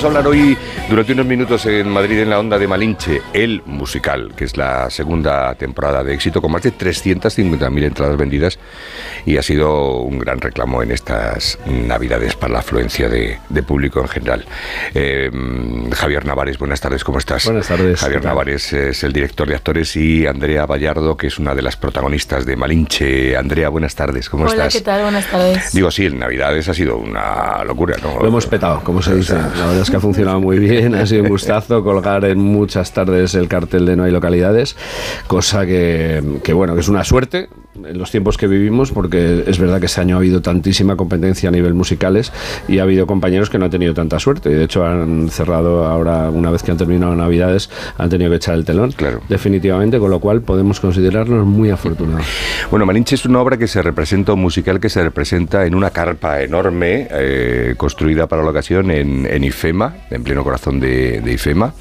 A 0.06 0.08
hablar 0.10 0.28
hoy 0.28 0.56
durante 0.88 1.14
unos 1.14 1.26
minutos 1.26 1.66
en 1.66 1.90
Madrid 1.90 2.20
en 2.20 2.30
la 2.30 2.40
onda 2.40 2.60
de 2.60 2.68
Malinche, 2.68 3.24
el 3.34 3.64
musical, 3.66 4.34
que 4.36 4.44
es 4.44 4.56
la 4.56 4.90
segunda 4.92 5.56
temporada 5.56 6.04
de 6.04 6.14
éxito 6.14 6.42
con 6.42 6.52
más 6.52 6.62
de 6.62 6.74
350.000 6.74 7.84
entradas 7.84 8.16
vendidas 8.16 8.60
y 9.26 9.38
ha 9.38 9.42
sido 9.42 10.02
un 10.02 10.20
gran 10.20 10.40
reclamo 10.40 10.84
en 10.84 10.92
estas 10.92 11.58
navidades 11.66 12.36
para 12.36 12.54
la 12.54 12.60
afluencia 12.60 13.10
de, 13.10 13.40
de 13.50 13.64
público 13.64 14.00
en 14.00 14.08
general. 14.08 14.46
Eh, 14.94 15.32
Javier 15.94 16.24
Navares, 16.26 16.60
buenas 16.60 16.82
tardes, 16.82 17.04
¿cómo 17.04 17.18
estás? 17.18 17.46
Buenas 17.46 17.68
tardes. 17.68 18.00
Javier. 18.00 18.24
Navares 18.24 18.74
es 18.74 19.04
el 19.04 19.12
director 19.12 19.48
de 19.48 19.56
actores 19.56 19.96
y 19.96 20.28
Andrea 20.28 20.68
Vallardo, 20.68 21.18
que 21.18 21.28
es 21.28 21.40
una 21.40 21.56
de 21.56 21.64
las 21.64 21.78
protagonistas 21.78 22.46
de 22.46 22.56
Malinche. 22.56 23.36
Andrea, 23.36 23.70
buenas 23.70 23.96
tardes, 23.96 24.30
¿cómo 24.30 24.44
Hola, 24.44 24.54
estás? 24.54 24.74
¿qué 24.74 24.82
tal? 24.82 25.02
Buenas 25.02 25.26
tardes. 25.26 25.74
Digo, 25.74 25.90
sí, 25.90 26.06
en 26.06 26.20
Navidades 26.20 26.70
ha 26.70 26.76
sido 26.76 26.98
una 26.98 27.64
locura, 27.64 27.98
¿no? 28.04 28.20
Lo 28.20 28.28
hemos 28.28 28.46
petado, 28.46 28.84
como 28.84 29.02
se 29.02 29.16
dice. 29.16 29.34
La 29.34 29.66
verdad 29.66 29.82
es 29.82 29.90
que 29.90 29.95
ha 29.96 30.00
funcionado 30.00 30.40
muy 30.40 30.60
bien, 30.60 30.96
ha 30.96 31.06
sido 31.06 31.24
un 31.24 31.30
gustazo 31.30 31.84
colgar 31.84 32.26
en 32.26 32.40
muchas 32.40 32.94
tardes 32.94 33.36
el 33.36 33.48
cartel 33.48 33.86
de 33.86 33.96
No 33.96 34.04
hay 34.04 34.12
localidades, 34.12 34.76
cosa 35.28 35.66
que, 35.66 36.40
que, 36.44 36.54
bueno, 36.54 36.76
que 36.76 36.82
es 36.82 36.90
una 36.90 37.04
suerte 37.04 37.50
en 37.84 37.98
los 37.98 38.12
tiempos 38.12 38.38
que 38.38 38.48
vivimos, 38.48 38.92
porque 38.92 39.44
es 39.48 39.60
verdad 39.60 39.80
que 39.80 39.88
este 39.88 40.02
año 40.02 40.16
ha 40.16 40.20
habido 40.20 40.42
tantísima 40.42 40.96
competencia 40.96 41.50
a 41.50 41.52
nivel 41.52 41.74
musicales 41.74 42.32
y 42.68 42.80
ha 42.80 42.84
habido 42.84 43.08
compañeros 43.08 43.50
que 43.50 43.58
no 43.58 43.66
han 43.66 43.72
tenido 43.72 43.94
tanta 43.94 44.20
suerte 44.20 44.50
y 44.50 44.54
de 44.54 44.64
hecho 44.64 44.86
han 44.86 45.30
cerrado 45.30 45.86
ahora, 45.86 46.30
una 46.30 46.52
vez 46.52 46.64
que 46.64 46.72
han 46.72 46.78
terminado 46.78 47.16
Navidades, 47.16 47.70
han 47.98 48.10
tenido 48.10 48.30
que 48.30 48.38
echar 48.38 48.56
el 48.56 48.66
telón, 48.66 48.92
claro. 48.92 49.22
definitivamente, 49.30 50.00
con 50.00 50.10
lo 50.10 50.20
cual 50.20 50.42
podemos 50.42 50.80
considerarnos 50.80 51.46
muy 51.46 51.70
afortunados. 51.70 52.26
Bueno, 52.70 52.86
Malinche 52.86 53.16
es 53.16 53.26
una 53.26 53.40
obra 53.40 53.58
que 53.58 53.68
se 53.68 53.82
representa, 53.82 54.34
un 54.34 54.42
musical 54.42 54.80
que 54.80 54.90
se 54.90 55.04
representa 55.04 55.66
en 55.66 55.76
una 55.76 55.90
carpa 55.90 56.42
enorme, 56.42 57.08
eh, 57.12 57.74
construida 57.78 58.28
para 58.28 58.44
la 58.44 58.50
ocasión 58.50 58.92
en, 58.92 59.26
en, 59.26 59.44
IFEMA, 59.44 59.96
en 60.10 60.24
pleno 60.24 60.44
corazón 60.44 60.80
de, 60.80 61.22
de, 61.22 61.34
IFEMA, 61.34 61.74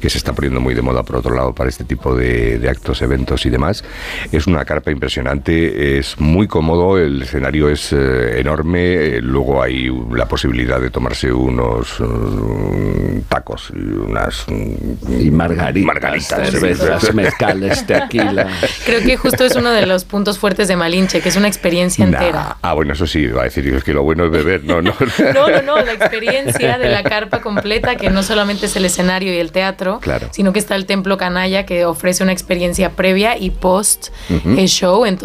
que 0.00 0.10
se 0.10 0.18
está 0.18 0.32
poniendo 0.32 0.60
muy 0.60 0.74
de 0.74 0.82
moda 0.82 1.02
por 1.02 1.16
otro 1.16 1.34
lado 1.34 1.54
para 1.54 1.68
este 1.68 1.84
tipo 1.84 2.16
de, 2.16 2.58
de 2.58 2.68
actos, 2.68 3.02
eventos 3.02 3.46
y 3.46 3.50
demás. 3.50 3.84
Es 4.32 4.46
una 4.46 4.64
carpa 4.64 4.90
impresionante, 4.90 5.33
es 5.46 6.18
muy 6.20 6.46
cómodo, 6.46 6.98
el 6.98 7.22
escenario 7.22 7.68
es 7.68 7.92
eh, 7.92 8.40
enorme, 8.40 8.94
eh, 8.94 9.20
luego 9.20 9.62
hay 9.62 9.90
la 10.12 10.26
posibilidad 10.26 10.80
de 10.80 10.90
tomarse 10.90 11.32
unos 11.32 12.00
uh, 12.00 13.22
tacos 13.28 13.72
y 13.74 13.78
unas... 13.78 14.46
y 15.08 15.30
margaritas, 15.30 15.86
margaritas 15.86 16.50
cervezas, 16.50 17.14
mezcales, 17.14 17.86
tequila. 17.86 18.48
Creo 18.86 19.02
que 19.02 19.16
justo 19.16 19.44
es 19.44 19.56
uno 19.56 19.70
de 19.70 19.86
los 19.86 20.04
puntos 20.04 20.38
fuertes 20.38 20.68
de 20.68 20.76
Malinche, 20.76 21.20
que 21.20 21.28
es 21.28 21.36
una 21.36 21.48
experiencia 21.48 22.06
nah. 22.06 22.18
entera. 22.18 22.56
Ah, 22.62 22.74
bueno, 22.74 22.92
eso 22.92 23.06
sí, 23.06 23.26
va 23.26 23.42
a 23.42 23.44
decir 23.44 23.66
es 23.74 23.84
que 23.84 23.92
lo 23.92 24.02
bueno 24.02 24.24
es 24.26 24.30
beber, 24.30 24.64
no, 24.64 24.80
no. 24.80 24.94
no, 25.34 25.48
no, 25.48 25.62
no, 25.62 25.84
la 25.84 25.92
experiencia 25.92 26.78
de 26.78 26.88
la 26.88 27.02
carpa 27.02 27.40
completa, 27.40 27.96
que 27.96 28.10
no 28.10 28.22
solamente 28.22 28.66
es 28.66 28.76
el 28.76 28.84
escenario 28.84 29.32
y 29.34 29.38
el 29.38 29.52
teatro, 29.52 29.98
claro. 30.00 30.28
sino 30.30 30.52
que 30.52 30.58
está 30.58 30.76
el 30.76 30.86
templo 30.86 31.18
canalla 31.18 31.66
que 31.66 31.84
ofrece 31.84 32.22
una 32.22 32.32
experiencia 32.32 32.90
previa 32.90 33.36
y 33.38 33.50
post 33.50 34.08
uh 34.30 34.34
-huh. 34.34 34.66
show, 34.68 35.04
entonces 35.04 35.23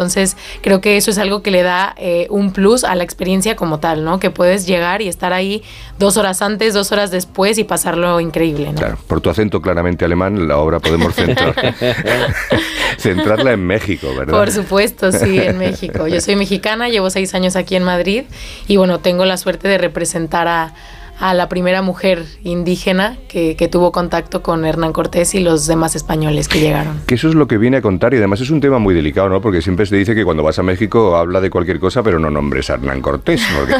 creo 0.61 0.81
que 0.81 0.97
eso 0.97 1.11
es 1.11 1.17
algo 1.17 1.41
que 1.41 1.51
le 1.51 1.63
da 1.63 1.93
eh, 1.97 2.27
un 2.29 2.51
plus 2.51 2.83
a 2.83 2.95
la 2.95 3.03
experiencia 3.03 3.55
como 3.55 3.79
tal, 3.79 4.03
¿no? 4.03 4.19
Que 4.19 4.29
puedes 4.29 4.65
llegar 4.65 5.01
y 5.01 5.07
estar 5.07 5.33
ahí 5.33 5.63
dos 5.97 6.17
horas 6.17 6.41
antes, 6.41 6.73
dos 6.73 6.91
horas 6.91 7.11
después 7.11 7.57
y 7.57 7.63
pasarlo 7.63 8.19
increíble, 8.19 8.71
¿no? 8.71 8.79
Claro, 8.79 8.97
por 9.07 9.21
tu 9.21 9.29
acento 9.29 9.61
claramente 9.61 10.05
alemán, 10.05 10.47
la 10.47 10.57
obra 10.57 10.79
podemos 10.79 11.13
centrar, 11.15 11.55
centrarla 12.97 13.53
en 13.53 13.65
México, 13.65 14.07
¿verdad? 14.17 14.37
Por 14.37 14.51
supuesto, 14.51 15.11
sí, 15.11 15.39
en 15.39 15.57
México. 15.57 16.07
Yo 16.07 16.21
soy 16.21 16.35
mexicana, 16.35 16.89
llevo 16.89 17.09
seis 17.09 17.33
años 17.33 17.55
aquí 17.55 17.75
en 17.75 17.83
Madrid 17.83 18.23
y 18.67 18.77
bueno, 18.77 18.99
tengo 18.99 19.25
la 19.25 19.37
suerte 19.37 19.67
de 19.67 19.77
representar 19.77 20.47
a 20.47 20.73
a 21.19 21.33
la 21.33 21.49
primera 21.49 21.81
mujer 21.81 22.25
indígena 22.43 23.17
que, 23.27 23.55
que, 23.55 23.67
tuvo 23.67 23.91
contacto 23.91 24.41
con 24.41 24.65
Hernán 24.65 24.93
Cortés 24.93 25.35
y 25.35 25.39
los 25.39 25.67
demás 25.67 25.95
españoles 25.95 26.47
que 26.47 26.59
llegaron. 26.59 27.01
Que 27.05 27.15
eso 27.15 27.27
es 27.27 27.35
lo 27.35 27.47
que 27.47 27.57
viene 27.57 27.77
a 27.77 27.81
contar 27.81 28.13
y 28.13 28.17
además 28.17 28.41
es 28.41 28.49
un 28.49 28.61
tema 28.61 28.79
muy 28.79 28.93
delicado, 28.95 29.29
¿no? 29.29 29.41
Porque 29.41 29.61
siempre 29.61 29.85
se 29.85 29.95
dice 29.95 30.15
que 30.15 30.23
cuando 30.23 30.43
vas 30.43 30.59
a 30.59 30.63
México 30.63 31.17
habla 31.17 31.41
de 31.41 31.49
cualquier 31.49 31.79
cosa, 31.79 32.01
pero 32.03 32.19
no 32.19 32.29
nombres 32.29 32.69
a 32.69 32.75
Hernán 32.75 33.01
Cortés. 33.01 33.41
Porque... 33.57 33.75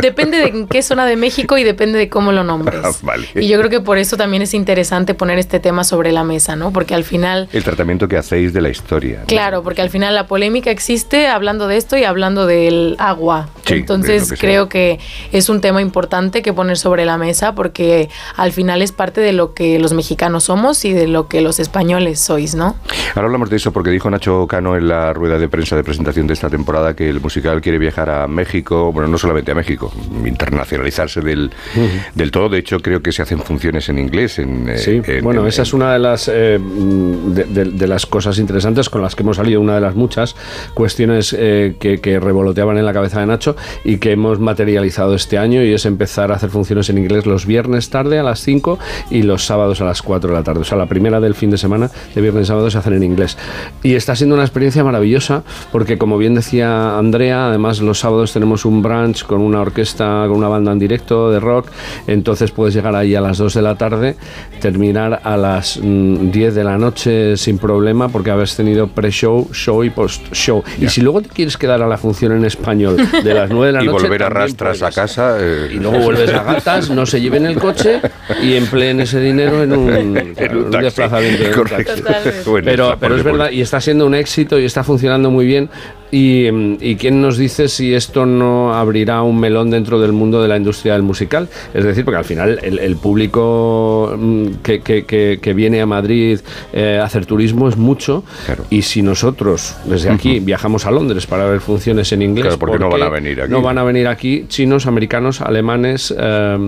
depende 0.00 0.38
de 0.38 0.46
en 0.46 0.68
qué 0.68 0.82
zona 0.82 1.04
de 1.04 1.16
México 1.16 1.58
y 1.58 1.64
depende 1.64 1.98
de 1.98 2.08
cómo 2.08 2.32
lo 2.32 2.44
nombres. 2.44 2.80
Ah, 2.84 2.90
vale. 3.02 3.28
Y 3.36 3.46
yo 3.46 3.58
creo 3.58 3.70
que 3.70 3.80
por 3.80 3.96
eso 3.96 4.16
también 4.16 4.42
es 4.42 4.54
interesante 4.54 5.14
poner 5.14 5.38
este 5.38 5.60
tema 5.60 5.84
sobre 5.84 6.10
la 6.10 6.24
mesa, 6.24 6.56
¿no? 6.56 6.72
Porque 6.72 6.94
al 6.94 7.04
final... 7.04 7.48
El 7.52 7.62
tratamiento 7.62 8.08
que 8.08 8.16
hacéis 8.16 8.52
de 8.52 8.60
la 8.60 8.70
historia. 8.70 9.20
¿no? 9.20 9.26
Claro, 9.26 9.62
porque 9.62 9.82
al 9.82 9.90
final 9.90 10.14
la 10.16 10.26
polémica 10.26 10.70
existe 10.70 11.28
hablando 11.28 11.68
de 11.68 11.76
esto 11.76 11.96
y 11.96 12.02
hablando 12.02 12.46
del 12.46 12.96
agua. 12.98 13.48
Sí, 13.64 13.74
Entonces 13.74 14.30
que 14.30 14.36
creo 14.36 14.68
que 14.68 14.98
es 15.30 15.48
un 15.48 15.60
tema 15.60 15.80
importante 15.80 16.42
que 16.42 16.51
poner 16.54 16.78
sobre 16.78 17.04
la 17.04 17.18
mesa 17.18 17.54
porque 17.54 18.08
al 18.36 18.52
final 18.52 18.82
es 18.82 18.92
parte 18.92 19.20
de 19.20 19.32
lo 19.32 19.54
que 19.54 19.78
los 19.78 19.92
mexicanos 19.92 20.44
somos 20.44 20.84
y 20.84 20.92
de 20.92 21.06
lo 21.06 21.28
que 21.28 21.40
los 21.40 21.58
españoles 21.60 22.20
sois, 22.20 22.54
¿no? 22.54 22.76
Ahora 23.14 23.26
hablamos 23.26 23.50
de 23.50 23.56
eso 23.56 23.72
porque 23.72 23.90
dijo 23.90 24.10
Nacho 24.10 24.46
Cano 24.46 24.76
en 24.76 24.88
la 24.88 25.12
rueda 25.12 25.38
de 25.38 25.48
prensa 25.48 25.76
de 25.76 25.84
presentación 25.84 26.26
de 26.26 26.34
esta 26.34 26.48
temporada 26.48 26.94
que 26.94 27.08
el 27.08 27.20
musical 27.20 27.60
quiere 27.60 27.78
viajar 27.78 28.10
a 28.10 28.26
México, 28.28 28.92
bueno, 28.92 29.08
no 29.08 29.18
solamente 29.18 29.52
a 29.52 29.54
México, 29.54 29.92
internacionalizarse 30.24 31.20
del, 31.20 31.50
uh 31.76 31.78
-huh. 31.80 32.12
del 32.14 32.30
todo. 32.30 32.48
De 32.48 32.58
hecho, 32.58 32.80
creo 32.80 33.02
que 33.02 33.12
se 33.12 33.22
hacen 33.22 33.40
funciones 33.40 33.88
en 33.88 33.98
inglés. 33.98 34.38
En, 34.38 34.70
sí, 34.76 35.02
en, 35.04 35.24
bueno, 35.24 35.42
en, 35.42 35.48
esa 35.48 35.62
es 35.62 35.72
una 35.72 35.92
de 35.92 35.98
las, 35.98 36.28
eh, 36.28 36.58
de, 36.60 37.44
de, 37.44 37.64
de, 37.64 37.86
las 37.86 38.06
cosas 38.06 38.38
interesantes 38.38 38.88
con 38.88 39.02
las 39.02 39.14
que 39.14 39.22
hemos 39.22 39.36
salido, 39.36 39.60
una 39.60 39.74
de 39.74 39.80
las 39.80 39.94
muchas 39.94 40.34
cuestiones 40.74 41.34
eh, 41.38 41.76
que, 41.78 42.00
que 42.00 42.18
revoloteaban 42.20 42.78
en 42.78 42.86
la 42.86 42.92
cabeza 42.92 43.20
de 43.20 43.26
Nacho 43.26 43.56
y 43.84 43.98
que 43.98 44.12
hemos 44.12 44.38
materializado 44.40 45.14
este 45.14 45.38
año 45.38 45.62
y 45.62 45.72
es 45.72 45.84
empezar 45.86 46.32
a 46.32 46.36
hacer 46.42 46.50
funciones 46.50 46.90
en 46.90 46.98
inglés 46.98 47.24
los 47.24 47.46
viernes 47.46 47.88
tarde 47.88 48.18
a 48.18 48.24
las 48.24 48.40
5 48.40 48.78
y 49.10 49.22
los 49.22 49.46
sábados 49.46 49.80
a 49.80 49.84
las 49.84 50.02
4 50.02 50.30
de 50.30 50.36
la 50.36 50.42
tarde. 50.42 50.60
O 50.62 50.64
sea, 50.64 50.76
la 50.76 50.86
primera 50.86 51.20
del 51.20 51.34
fin 51.36 51.50
de 51.50 51.58
semana 51.58 51.88
de 52.14 52.20
viernes 52.20 52.44
y 52.44 52.46
sábado 52.46 52.68
se 52.68 52.78
hacen 52.78 52.94
en 52.94 53.04
inglés. 53.04 53.38
Y 53.84 53.94
está 53.94 54.16
siendo 54.16 54.34
una 54.34 54.42
experiencia 54.44 54.82
maravillosa 54.82 55.44
porque, 55.70 55.98
como 55.98 56.18
bien 56.18 56.34
decía 56.34 56.98
Andrea, 56.98 57.46
además 57.46 57.80
los 57.80 58.00
sábados 58.00 58.32
tenemos 58.32 58.64
un 58.64 58.82
brunch 58.82 59.24
con 59.24 59.40
una 59.40 59.60
orquesta, 59.60 60.24
con 60.26 60.38
una 60.38 60.48
banda 60.48 60.72
en 60.72 60.80
directo 60.80 61.30
de 61.30 61.38
rock. 61.38 61.68
Entonces 62.08 62.50
puedes 62.50 62.74
llegar 62.74 62.96
ahí 62.96 63.14
a 63.14 63.20
las 63.20 63.38
2 63.38 63.54
de 63.54 63.62
la 63.62 63.76
tarde, 63.76 64.16
terminar 64.60 65.20
a 65.22 65.36
las 65.36 65.78
mm, 65.80 66.30
10 66.32 66.54
de 66.56 66.64
la 66.64 66.76
noche 66.76 67.36
sin 67.36 67.58
problema 67.58 68.08
porque 68.08 68.30
habéis 68.32 68.56
tenido 68.56 68.88
pre-show, 68.88 69.48
show 69.52 69.84
y 69.84 69.90
post-show. 69.90 70.64
Y 70.80 70.88
si 70.88 71.00
luego 71.02 71.22
te 71.22 71.28
quieres 71.28 71.56
quedar 71.56 71.82
a 71.82 71.86
la 71.86 71.98
función 71.98 72.32
en 72.32 72.44
español 72.44 72.96
de 72.96 73.34
las 73.34 73.48
9 73.50 73.66
de 73.66 73.72
la 73.72 73.82
y 73.84 73.86
noche. 73.86 74.02
volver 74.02 74.22
a 74.24 74.28
rastras 74.28 74.82
a 74.82 74.90
casa. 74.90 75.36
eh, 75.40 75.70
y 75.72 75.76
luego 75.76 75.98
vuelves 75.98 76.21
a 76.30 76.42
gatas, 76.42 76.90
no 76.90 77.06
se 77.06 77.20
lleven 77.20 77.46
el 77.46 77.56
coche 77.56 78.00
y 78.42 78.54
empleen 78.54 79.00
ese 79.00 79.20
dinero 79.20 79.62
en 79.62 79.72
un, 79.72 80.34
claro, 80.36 80.64
un 80.64 80.70
desplazamiento. 80.70 81.44
un 81.44 81.52
Correcto. 81.52 82.50
Bueno, 82.50 82.64
pero, 82.64 82.96
pero 82.98 83.16
es 83.16 83.22
verdad, 83.22 83.50
y 83.50 83.60
está 83.60 83.80
siendo 83.80 84.06
un 84.06 84.14
éxito 84.14 84.58
y 84.58 84.64
está 84.64 84.84
funcionando 84.84 85.30
muy 85.30 85.46
bien. 85.46 85.70
Y, 86.12 86.48
mm, 86.52 86.76
y 86.80 86.96
quién 86.96 87.20
nos 87.22 87.38
dice 87.38 87.68
si 87.68 87.94
esto 87.94 88.26
no 88.26 88.74
abrirá 88.74 89.22
un 89.22 89.40
melón 89.40 89.70
dentro 89.70 89.98
del 89.98 90.12
mundo 90.12 90.42
de 90.42 90.46
la 90.48 90.56
industria 90.58 90.92
del 90.92 91.02
musical? 91.02 91.48
Es 91.72 91.84
decir, 91.84 92.04
porque 92.04 92.18
al 92.18 92.24
final 92.26 92.58
el, 92.62 92.78
el 92.78 92.96
público 92.96 94.14
mm, 94.16 94.46
que, 94.62 94.80
que- 94.82 95.04
que- 95.04 95.38
que 95.40 95.54
viene 95.54 95.80
a 95.80 95.86
Madrid 95.86 96.38
eh, 96.74 96.98
a 97.00 97.04
hacer 97.06 97.24
turismo 97.26 97.68
es 97.68 97.76
mucho. 97.76 98.24
Y 98.70 98.82
si 98.82 99.00
nosotros 99.02 99.74
desde 99.86 100.10
aquí 100.10 100.38
viajamos 100.40 100.84
a 100.86 100.90
Londres 100.90 101.26
para 101.26 101.46
ver 101.46 101.60
funciones 101.60 102.12
en 102.12 102.22
inglés, 102.22 102.42
Claro, 102.44 102.58
porque 102.58 102.78
no 102.78 102.90
¿por 102.90 103.00
van 103.00 103.08
a 103.08 103.10
venir 103.10 103.40
aquí? 103.40 103.50
No 103.50 103.62
van 103.62 103.78
a 103.78 103.82
venir 103.84 104.06
aquí 104.06 104.44
chinos, 104.48 104.86
americanos, 104.86 105.40
alemanes, 105.40 106.14
eh, 106.16 106.58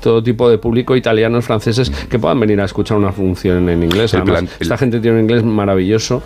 todo 0.00 0.22
tipo 0.22 0.48
de 0.48 0.56
público, 0.58 0.96
italianos, 0.96 1.44
franceses, 1.44 1.90
que 1.90 2.18
puedan 2.18 2.40
venir 2.40 2.60
a 2.60 2.64
escuchar 2.64 2.96
una 2.96 3.12
función 3.12 3.68
en 3.68 3.82
inglés. 3.82 4.14
El 4.14 4.22
Además, 4.22 4.40
plan- 4.40 4.50
el- 4.58 4.62
esta 4.62 4.78
gente 4.78 5.00
tiene 5.00 5.18
un 5.18 5.22
inglés 5.24 5.44
maravilloso 5.44 6.22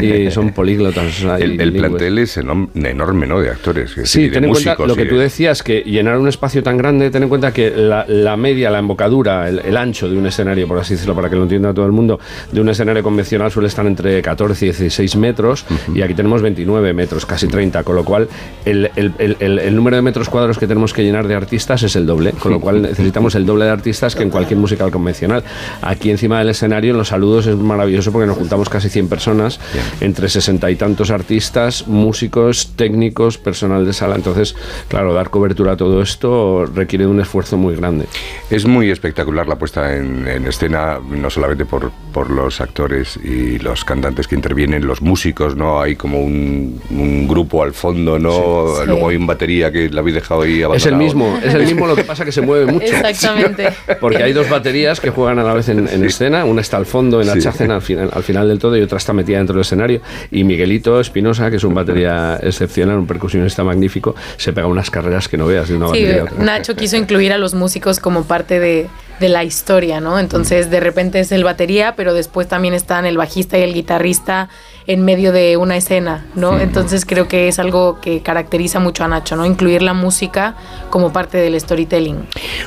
y 0.00 0.30
son 0.30 0.52
políglotas. 0.52 1.22
el, 1.38 1.72
plantel 1.74 2.13
es 2.18 2.38
enorm- 2.38 2.68
enorme, 2.74 3.26
¿no? 3.26 3.40
De 3.40 3.50
actores. 3.50 3.96
es 3.96 4.10
Sí, 4.10 4.20
decir, 4.22 4.30
de 4.30 4.34
ten 4.34 4.44
en 4.44 4.50
cuenta 4.50 4.76
lo 4.86 4.94
que 4.96 5.02
y 5.02 5.08
tú 5.08 5.16
de- 5.16 5.22
decías, 5.24 5.62
que 5.62 5.80
llenar 5.82 6.18
un 6.18 6.28
espacio 6.28 6.62
tan 6.62 6.76
grande, 6.76 7.10
ten 7.10 7.22
en 7.22 7.28
cuenta 7.28 7.52
que 7.52 7.70
la, 7.70 8.04
la 8.08 8.36
media, 8.36 8.70
la 8.70 8.78
embocadura, 8.78 9.48
el, 9.48 9.60
el 9.60 9.76
ancho 9.76 10.08
de 10.08 10.16
un 10.16 10.26
escenario, 10.26 10.66
por 10.68 10.78
así 10.78 10.94
decirlo, 10.94 11.14
para 11.14 11.28
que 11.30 11.36
lo 11.36 11.42
entienda 11.42 11.72
todo 11.74 11.86
el 11.86 11.92
mundo, 11.92 12.18
de 12.52 12.60
un 12.60 12.68
escenario 12.68 13.02
convencional 13.02 13.50
suele 13.50 13.68
estar 13.68 13.86
entre 13.86 14.20
14 14.22 14.64
y 14.66 14.68
16 14.70 15.16
metros 15.16 15.64
y 15.94 16.02
aquí 16.02 16.14
tenemos 16.14 16.42
29 16.42 16.92
metros, 16.92 17.26
casi 17.26 17.48
30, 17.48 17.82
con 17.84 17.96
lo 17.96 18.04
cual 18.04 18.28
el, 18.64 18.90
el- 18.96 19.12
el- 19.18 19.36
el- 19.40 19.58
el 19.58 19.76
número 19.76 19.96
de 19.96 20.02
metros 20.02 20.28
cuadrados 20.28 20.58
que 20.58 20.66
tenemos 20.66 20.92
que 20.92 21.02
llenar 21.02 21.26
de 21.28 21.34
artistas 21.34 21.82
es 21.82 21.96
el 21.96 22.06
doble, 22.06 22.32
con 22.32 22.52
lo 22.52 22.60
cual 22.60 22.82
necesitamos 22.82 23.34
el 23.34 23.46
doble 23.46 23.64
de 23.66 23.70
artistas 23.70 24.14
que 24.14 24.22
en 24.22 24.30
cualquier 24.30 24.58
musical 24.58 24.90
convencional. 24.90 25.42
Aquí 25.82 26.10
encima 26.10 26.38
del 26.38 26.50
escenario, 26.50 26.92
en 26.92 26.98
los 26.98 27.08
saludos, 27.08 27.46
es 27.46 27.56
maravilloso 27.56 28.12
porque 28.12 28.26
nos 28.26 28.36
juntamos 28.36 28.68
casi 28.68 28.88
100 28.88 29.08
personas, 29.08 29.60
entre 30.00 30.28
60 30.28 30.70
y 30.70 30.76
tantos 30.76 31.10
artistas, 31.10 31.86
músicos, 32.04 32.72
técnicos, 32.76 33.38
personal 33.38 33.84
de 33.86 33.92
sala. 33.92 34.14
Entonces, 34.16 34.54
claro, 34.88 35.14
dar 35.14 35.30
cobertura 35.30 35.72
a 35.72 35.76
todo 35.76 36.02
esto 36.02 36.66
requiere 36.66 37.06
de 37.06 37.10
un 37.10 37.20
esfuerzo 37.20 37.56
muy 37.56 37.74
grande. 37.74 38.04
Es 38.50 38.66
muy 38.66 38.90
espectacular 38.90 39.46
la 39.48 39.56
puesta 39.56 39.96
en, 39.96 40.26
en 40.28 40.46
escena, 40.46 40.98
no 41.10 41.30
solamente 41.30 41.64
por, 41.64 41.90
por 42.12 42.30
los 42.30 42.60
actores 42.60 43.18
y 43.24 43.58
los 43.58 43.84
cantantes 43.84 44.28
que 44.28 44.34
intervienen, 44.34 44.86
los 44.86 45.00
músicos, 45.02 45.56
¿no? 45.56 45.80
Hay 45.80 45.96
como 45.96 46.20
un, 46.20 46.80
un 46.90 47.26
grupo 47.26 47.62
al 47.62 47.72
fondo, 47.72 48.18
¿no? 48.18 48.66
Sí. 48.80 48.86
Luego 48.86 49.08
hay 49.08 49.16
un 49.16 49.26
batería 49.26 49.72
que 49.72 49.88
la 49.88 50.00
habéis 50.00 50.16
dejado 50.16 50.42
ahí 50.42 50.62
abandonado. 50.62 50.76
Es 50.76 50.86
el 50.86 50.96
mismo, 50.96 51.38
es 51.42 51.54
el 51.54 51.62
mismo, 51.66 51.86
lo 51.86 51.96
que 51.96 52.04
pasa 52.04 52.24
que 52.24 52.32
se 52.32 52.42
mueve 52.42 52.70
mucho. 52.70 52.84
Exactamente. 52.86 53.68
Porque 54.00 54.22
hay 54.22 54.32
dos 54.32 54.48
baterías 54.48 55.00
que 55.00 55.10
juegan 55.10 55.38
a 55.38 55.42
la 55.42 55.54
vez 55.54 55.68
en, 55.68 55.88
en 55.88 56.04
escena, 56.04 56.44
una 56.44 56.60
está 56.60 56.76
al 56.76 56.86
fondo 56.86 57.20
en 57.20 57.24
Sí. 57.34 57.38
Achazen 57.38 57.70
al 57.70 57.82
final, 57.82 58.10
al 58.12 58.22
final 58.22 58.48
del 58.48 58.58
todo 58.58 58.76
y 58.76 58.82
otra 58.82 58.98
está 58.98 59.12
metida 59.12 59.38
dentro 59.38 59.54
del 59.54 59.62
escenario. 59.62 60.00
Y 60.30 60.44
Miguelito 60.44 61.00
Espinosa, 61.00 61.50
que 61.50 61.56
es 61.56 61.64
un 61.64 61.74
batería 61.74 61.93
excepcional, 62.02 62.98
un 62.98 63.06
percusionista 63.06 63.64
magnífico, 63.64 64.14
se 64.36 64.52
pega 64.52 64.66
unas 64.66 64.90
carreras 64.90 65.28
que 65.28 65.36
no 65.36 65.46
veas 65.46 65.68
de 65.68 65.76
una 65.76 65.90
Sí, 65.92 66.04
batería. 66.04 66.24
Nacho 66.38 66.74
quiso 66.76 66.96
incluir 66.96 67.32
a 67.32 67.38
los 67.38 67.54
músicos 67.54 68.00
como 68.00 68.24
parte 68.24 68.60
de, 68.60 68.88
de 69.20 69.28
la 69.28 69.44
historia, 69.44 70.00
¿no? 70.00 70.18
Entonces, 70.18 70.70
de 70.70 70.80
repente 70.80 71.20
es 71.20 71.32
el 71.32 71.44
batería, 71.44 71.94
pero 71.96 72.14
después 72.14 72.48
también 72.48 72.74
están 72.74 73.06
el 73.06 73.16
bajista 73.16 73.58
y 73.58 73.62
el 73.62 73.74
guitarrista 73.74 74.48
en 74.86 75.04
medio 75.04 75.32
de 75.32 75.56
una 75.56 75.76
escena, 75.76 76.26
¿no? 76.34 76.58
Entonces, 76.58 77.06
creo 77.06 77.26
que 77.26 77.48
es 77.48 77.58
algo 77.58 78.00
que 78.00 78.20
caracteriza 78.20 78.80
mucho 78.80 79.04
a 79.04 79.08
Nacho, 79.08 79.34
¿no? 79.36 79.46
Incluir 79.46 79.82
la 79.82 79.94
música 79.94 80.56
como 80.90 81.12
parte 81.12 81.38
del 81.38 81.58
storytelling. 81.58 82.26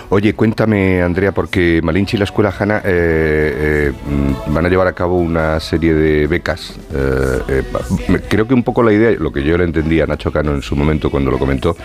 Oye, 0.09 0.33
cuéntame, 0.33 1.01
Andrea, 1.01 1.31
porque 1.31 1.81
Malinche 1.83 2.17
y 2.17 2.19
la 2.19 2.23
Escuela 2.23 2.53
Hanna 2.57 2.77
eh, 2.77 2.81
eh, 2.85 3.93
mm, 4.05 4.53
van 4.53 4.65
a 4.65 4.69
llevar 4.69 4.87
a 4.87 4.93
cabo 4.93 5.17
una 5.17 5.59
serie 5.59 5.93
de 5.93 6.27
becas. 6.27 6.73
Eh, 6.93 7.63
creo 8.29 8.47
que 8.47 8.53
un 8.53 8.63
poco 8.63 8.81
la 8.81 8.93
idea, 8.93 9.11
lo 9.19 9.31
que 9.31 9.43
yo 9.43 9.57
le 9.57 9.65
entendía 9.65 10.05
a 10.05 10.07
Nacho 10.07 10.31
Cano 10.31 10.53
en 10.55 10.61
su 10.61 10.75
momento 10.75 11.11
cuando 11.11 11.29
lo 11.29 11.37
comentó, 11.37 11.75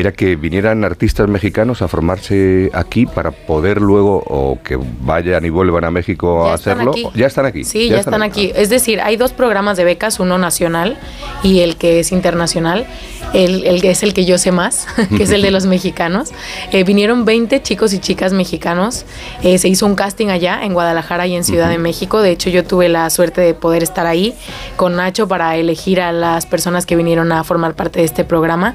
era 0.00 0.12
que 0.12 0.36
vinieran 0.36 0.84
artistas 0.84 1.28
mexicanos 1.28 1.82
a 1.82 1.88
formarse 1.88 2.70
aquí 2.72 3.06
para 3.06 3.30
poder 3.30 3.80
luego 3.80 4.22
o 4.26 4.58
que 4.62 4.78
vayan 5.02 5.44
y 5.44 5.50
vuelvan 5.50 5.84
a 5.84 5.90
México 5.90 6.44
a 6.44 6.48
Ya 6.48 6.54
hacerlo. 6.54 6.90
aquí. 6.92 7.06
Ya 7.14 7.26
están 7.26 7.46
aquí. 7.46 7.64
Sí, 7.64 7.88
ya, 7.88 7.98
están 7.98 8.22
aquí. 8.22 8.52
Es 8.54 8.70
decir, 8.70 9.00
hay 9.00 9.16
dos 9.16 9.32
programas 9.32 9.76
de 9.76 9.84
becas, 9.84 10.20
uno 10.20 10.38
nacional 10.38 10.98
y 11.42 11.60
el 11.60 11.76
que 11.76 12.00
es 12.00 12.12
internacional. 12.12 12.86
El, 13.32 13.64
el 13.64 13.80
que 13.80 13.90
es 13.92 14.02
el 14.02 14.12
que 14.12 14.24
yo 14.24 14.38
sé 14.38 14.50
más, 14.50 14.88
que 15.16 15.22
es 15.22 15.30
el 15.30 15.42
de 15.42 15.52
los 15.52 15.64
mexicanos. 15.74 16.30
Eh, 16.72 16.82
vinieron 16.82 17.24
20 17.24 17.62
chicos 17.62 17.92
y 17.92 18.00
chicas 18.00 18.32
mexicanos. 18.32 19.04
Eh, 19.42 19.58
se 19.58 19.68
hizo 19.68 19.86
un 19.86 19.94
casting 19.94 20.28
allá 20.28 20.64
en 20.64 20.72
Guadalajara 20.74 21.28
y 21.28 21.36
en 21.36 21.44
Ciudad 21.44 21.68
de 21.68 21.78
México. 21.78 22.22
De 22.22 22.30
hecho, 22.32 22.50
yo 22.50 22.64
tuve 22.64 22.88
la 22.88 23.08
suerte 23.10 23.40
de 23.40 23.54
poder 23.54 23.84
estar 23.84 24.06
ahí 24.06 24.34
con 24.76 24.96
Nacho 24.96 25.28
para 25.28 25.56
elegir 25.56 26.00
a 26.00 26.10
las 26.10 26.46
personas 26.46 26.86
que 26.86 26.96
vinieron 26.96 27.30
a 27.30 27.44
formar 27.44 27.74
parte 27.74 28.00
de 28.00 28.06
este 28.06 28.24
programa. 28.24 28.74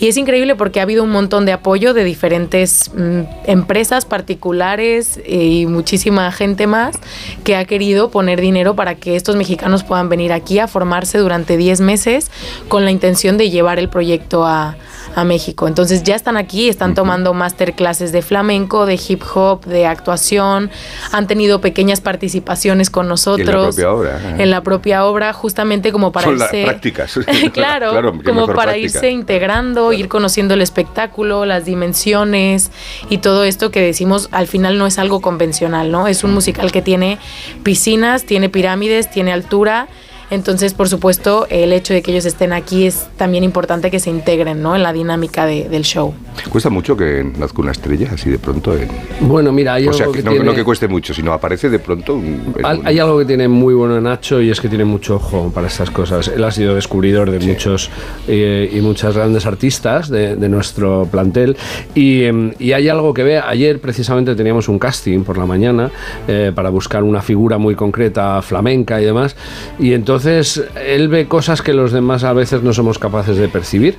Y 0.00 0.06
es 0.06 0.16
increíble 0.16 0.54
porque 0.54 0.80
ha 0.80 0.84
habido 0.84 1.02
un 1.02 1.10
montón 1.10 1.44
de 1.44 1.52
apoyo 1.52 1.92
de 1.92 2.04
diferentes 2.04 2.90
mm, 2.94 3.22
empresas 3.46 4.04
particulares 4.04 5.18
eh, 5.24 5.44
y 5.44 5.66
muchísima 5.66 6.30
gente 6.30 6.66
más 6.66 6.96
que 7.42 7.56
ha 7.56 7.64
querido 7.64 8.10
poner 8.10 8.40
dinero 8.40 8.76
para 8.76 8.94
que 8.94 9.16
estos 9.16 9.34
mexicanos 9.36 9.82
puedan 9.82 10.08
venir 10.08 10.32
aquí 10.32 10.60
a 10.60 10.68
formarse 10.68 11.18
durante 11.18 11.56
10 11.56 11.80
meses 11.80 12.30
con 12.68 12.84
la 12.84 12.92
intención 12.92 13.38
de 13.38 13.50
llevar 13.50 13.78
el 13.78 13.88
proyecto 13.88 14.46
a, 14.46 14.76
a 15.14 15.24
México. 15.24 15.68
Entonces 15.68 16.02
ya 16.02 16.14
están 16.14 16.36
aquí, 16.36 16.68
están 16.68 16.94
tomando 16.94 17.34
masterclasses 17.34 18.12
de 18.12 18.22
flamenco, 18.22 18.86
de 18.86 18.94
hip 19.08 19.22
hop, 19.34 19.64
de 19.64 19.86
actuación, 19.86 20.70
han 21.12 21.26
tenido 21.26 21.60
pequeñas 21.60 22.00
participaciones 22.00 22.90
con 22.90 23.08
nosotros. 23.08 23.74
propia 23.74 23.92
obra. 23.92 24.36
En 24.38 24.50
la 24.50 24.62
propia 24.62 25.04
obra, 25.04 25.32
justamente 25.32 25.92
como 25.92 26.12
para 26.12 26.26
Son 26.26 26.38
las 26.38 26.52
irse... 26.52 26.64
prácticas. 26.64 27.18
claro, 27.52 28.12
como 28.24 28.46
para 28.46 28.72
práctica. 28.72 28.78
irse 28.78 29.10
integrando, 29.10 29.92
ir 29.92 30.08
conociendo 30.08 30.54
el 30.54 30.62
espectáculo, 30.62 31.44
las 31.44 31.64
dimensiones 31.64 32.70
y 33.08 33.18
todo 33.18 33.44
esto 33.44 33.70
que 33.70 33.80
decimos 33.80 34.28
al 34.32 34.46
final 34.46 34.78
no 34.78 34.86
es 34.86 34.98
algo 34.98 35.20
convencional, 35.20 35.90
¿no? 35.90 36.06
Es 36.06 36.24
un 36.24 36.32
musical 36.32 36.72
que 36.72 36.82
tiene 36.82 37.18
piscinas, 37.62 38.24
tiene 38.24 38.48
pirámides, 38.48 39.10
tiene 39.10 39.32
altura. 39.32 39.88
Entonces, 40.30 40.74
por 40.74 40.88
supuesto, 40.88 41.46
el 41.48 41.72
hecho 41.72 41.94
de 41.94 42.02
que 42.02 42.10
ellos 42.10 42.26
estén 42.26 42.52
aquí 42.52 42.86
es 42.86 43.06
también 43.16 43.44
importante 43.44 43.90
que 43.90 43.98
se 43.98 44.10
integren 44.10 44.62
¿no? 44.62 44.76
en 44.76 44.82
la 44.82 44.92
dinámica 44.92 45.46
de- 45.46 45.68
del 45.68 45.82
show. 45.84 46.14
Cuesta 46.50 46.68
mucho 46.70 46.96
que 46.96 47.24
nazca 47.38 47.62
una 47.62 47.72
estrella 47.72 48.10
así 48.12 48.28
de 48.30 48.38
pronto. 48.38 48.76
En... 48.76 48.88
Bueno, 49.20 49.52
mira, 49.52 49.74
hay 49.74 49.88
o 49.88 49.92
sea, 49.92 50.04
algo 50.04 50.12
que 50.12 50.18
que 50.18 50.24
no, 50.24 50.30
tiene- 50.32 50.44
no 50.44 50.54
que 50.54 50.64
cueste 50.64 50.86
mucho, 50.86 51.14
sino 51.14 51.32
aparece 51.32 51.70
de 51.70 51.78
pronto 51.78 52.14
un... 52.14 52.54
un- 52.56 52.86
Hay 52.86 52.98
algo 52.98 53.18
que 53.18 53.24
tiene 53.24 53.48
muy 53.48 53.72
bueno 53.74 54.00
Nacho 54.00 54.40
y 54.42 54.50
es 54.50 54.60
que 54.60 54.68
tiene 54.68 54.84
mucho 54.84 55.16
ojo 55.16 55.50
para 55.54 55.66
estas 55.66 55.90
cosas. 55.90 56.28
Él 56.28 56.44
ha 56.44 56.50
sido 56.50 56.74
descubridor 56.74 57.30
de 57.30 57.40
muchos 57.40 57.90
eh, 58.26 58.70
y 58.72 58.80
muchas 58.80 59.14
grandes 59.16 59.46
artistas 59.46 60.08
de, 60.10 60.36
de 60.36 60.48
nuestro 60.48 61.08
plantel 61.10 61.56
y, 61.94 62.24
em, 62.24 62.52
y 62.58 62.72
hay 62.72 62.88
algo 62.88 63.14
que 63.14 63.22
ve. 63.22 63.38
Ayer 63.38 63.80
precisamente 63.80 64.34
teníamos 64.34 64.68
un 64.68 64.78
casting 64.78 65.20
por 65.24 65.38
la 65.38 65.46
mañana 65.46 65.90
eh, 66.26 66.52
para 66.54 66.68
buscar 66.70 67.02
una 67.02 67.22
figura 67.22 67.56
muy 67.58 67.74
concreta 67.74 68.42
flamenca 68.42 69.00
y 69.00 69.04
demás 69.04 69.34
y 69.78 69.92
entonces 69.94 70.17
él 70.26 71.08
ve 71.08 71.28
cosas 71.28 71.62
que 71.62 71.72
los 71.72 71.92
demás 71.92 72.24
a 72.24 72.32
veces 72.32 72.62
no 72.62 72.72
somos 72.72 72.98
capaces 72.98 73.36
de 73.36 73.48
percibir 73.48 73.96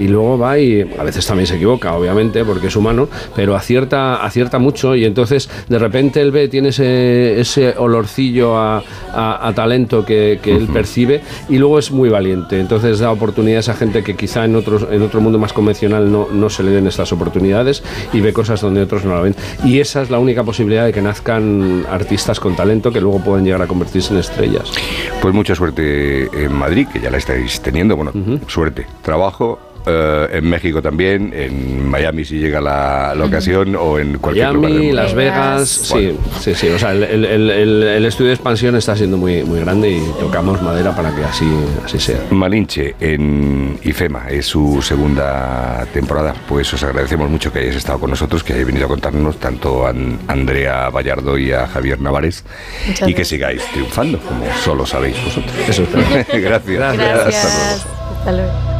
y 0.00 0.08
luego 0.08 0.36
va 0.38 0.58
y 0.58 0.80
a 0.98 1.04
veces 1.04 1.24
también 1.26 1.46
se 1.46 1.54
equivoca, 1.56 1.94
obviamente, 1.94 2.44
porque 2.44 2.66
es 2.66 2.74
humano, 2.76 3.08
pero 3.36 3.54
acierta, 3.54 4.24
acierta 4.24 4.58
mucho 4.58 4.96
y 4.96 5.04
entonces 5.04 5.48
de 5.68 5.78
repente 5.78 6.20
él 6.20 6.32
ve, 6.32 6.48
tiene 6.48 6.70
ese, 6.70 7.38
ese 7.40 7.74
olorcillo 7.78 8.56
a, 8.58 8.82
a- 9.12 9.48
a 9.48 9.52
talento 9.54 10.04
que, 10.04 10.40
que 10.42 10.56
él 10.56 10.66
percibe 10.72 11.20
y 11.48 11.58
luego 11.58 11.78
es 11.78 11.90
muy 11.92 12.08
valiente. 12.08 12.58
Entonces 12.58 12.98
da 12.98 13.12
oportunidades 13.12 13.68
a 13.68 13.74
gente 13.74 14.02
que 14.02 14.16
quizá 14.16 14.44
en, 14.44 14.56
otros, 14.56 14.86
en 14.90 15.02
otro 15.02 15.20
mundo 15.20 15.38
más 15.38 15.52
convencional 15.52 16.10
no, 16.10 16.28
no 16.32 16.50
se 16.50 16.62
le 16.62 16.70
den 16.72 16.86
estas 16.86 17.12
oportunidades 17.12 17.82
y 18.12 18.20
ve 18.20 18.32
cosas 18.32 18.60
donde 18.60 18.82
otros 18.82 19.04
no 19.04 19.14
la 19.14 19.20
ven. 19.20 19.34
Y 19.64 19.80
esa 19.80 20.02
es 20.02 20.10
la 20.10 20.18
única 20.18 20.42
posibilidad 20.44 20.86
de 20.86 20.92
que 20.92 21.02
nazcan 21.02 21.84
artistas 21.90 22.40
con 22.40 22.56
talento 22.56 22.90
que 22.90 23.00
luego 23.00 23.20
pueden 23.22 23.44
llegar 23.44 23.62
a 23.62 23.66
convertirse 23.66 24.12
en 24.14 24.20
estrellas. 24.20 24.72
Pues 25.20 25.34
mucha 25.34 25.54
suerte 25.54 26.28
en 26.44 26.52
Madrid, 26.52 26.86
que 26.92 27.00
ya 27.00 27.10
la 27.10 27.18
estáis 27.18 27.60
teniendo. 27.60 27.96
Bueno, 27.96 28.12
suerte, 28.46 28.86
trabajo 29.02 29.58
eh, 29.86 30.28
en 30.32 30.48
México 30.48 30.80
también, 30.82 31.32
en 31.34 31.88
Miami 31.88 32.24
si 32.24 32.38
llega 32.38 32.60
la, 32.60 33.14
la 33.16 33.24
ocasión 33.24 33.74
o 33.76 33.98
en 33.98 34.18
cualquier 34.18 34.52
lugar. 34.52 34.70
del 34.70 34.78
Miami. 34.80 34.92
Las 34.94 35.14
Vegas, 35.14 35.68
sí, 35.68 36.16
sí, 36.40 36.54
sí. 36.54 36.68
O 36.68 36.78
sea, 36.78 36.92
el, 36.92 37.02
el- 37.04 37.24
el- 37.24 37.50
el- 37.50 37.82
el 37.82 38.04
estudio 38.04 38.28
de 38.28 38.34
expansión 38.34 38.76
está 38.76 38.94
siendo 38.96 39.16
muy, 39.16 39.42
muy 39.44 39.60
grande 39.60 39.90
y 39.90 40.00
tocamos 40.20 40.60
madera 40.62 40.94
para 40.94 41.14
que 41.14 41.24
así, 41.24 41.46
así 41.84 41.98
sea. 41.98 42.18
Malinche 42.30 42.94
en 43.00 43.78
IFEMA 43.82 44.28
es 44.30 44.46
su 44.46 44.80
segunda 44.82 45.86
temporada. 45.92 46.34
Pues 46.48 46.72
os 46.74 46.82
agradecemos 46.82 47.30
mucho 47.30 47.52
que 47.52 47.60
hayáis 47.60 47.76
estado 47.76 47.98
con 47.98 48.10
nosotros, 48.10 48.42
que 48.44 48.52
hayáis 48.52 48.66
venido 48.66 48.86
a 48.86 48.88
contarnos 48.88 49.38
tanto 49.38 49.86
a 49.86 49.90
An- 49.90 50.18
Andrea 50.28 50.88
Vallardo 50.90 51.38
y 51.38 51.52
a 51.52 51.66
Javier 51.66 52.00
Navares 52.00 52.44
Muchas 52.86 53.08
y 53.08 53.12
que 53.12 53.16
gracias. 53.22 53.28
sigáis 53.28 53.62
triunfando, 53.72 54.18
como 54.20 54.44
solo 54.64 54.84
sabéis 54.86 55.16
vosotros. 55.24 55.52
Eso 55.68 55.84
Gracias. 56.32 56.80
Hasta 56.82 56.94
luego. 56.94 56.96
Gracias. 56.96 57.86
Hasta 58.18 58.32
luego. 58.32 58.79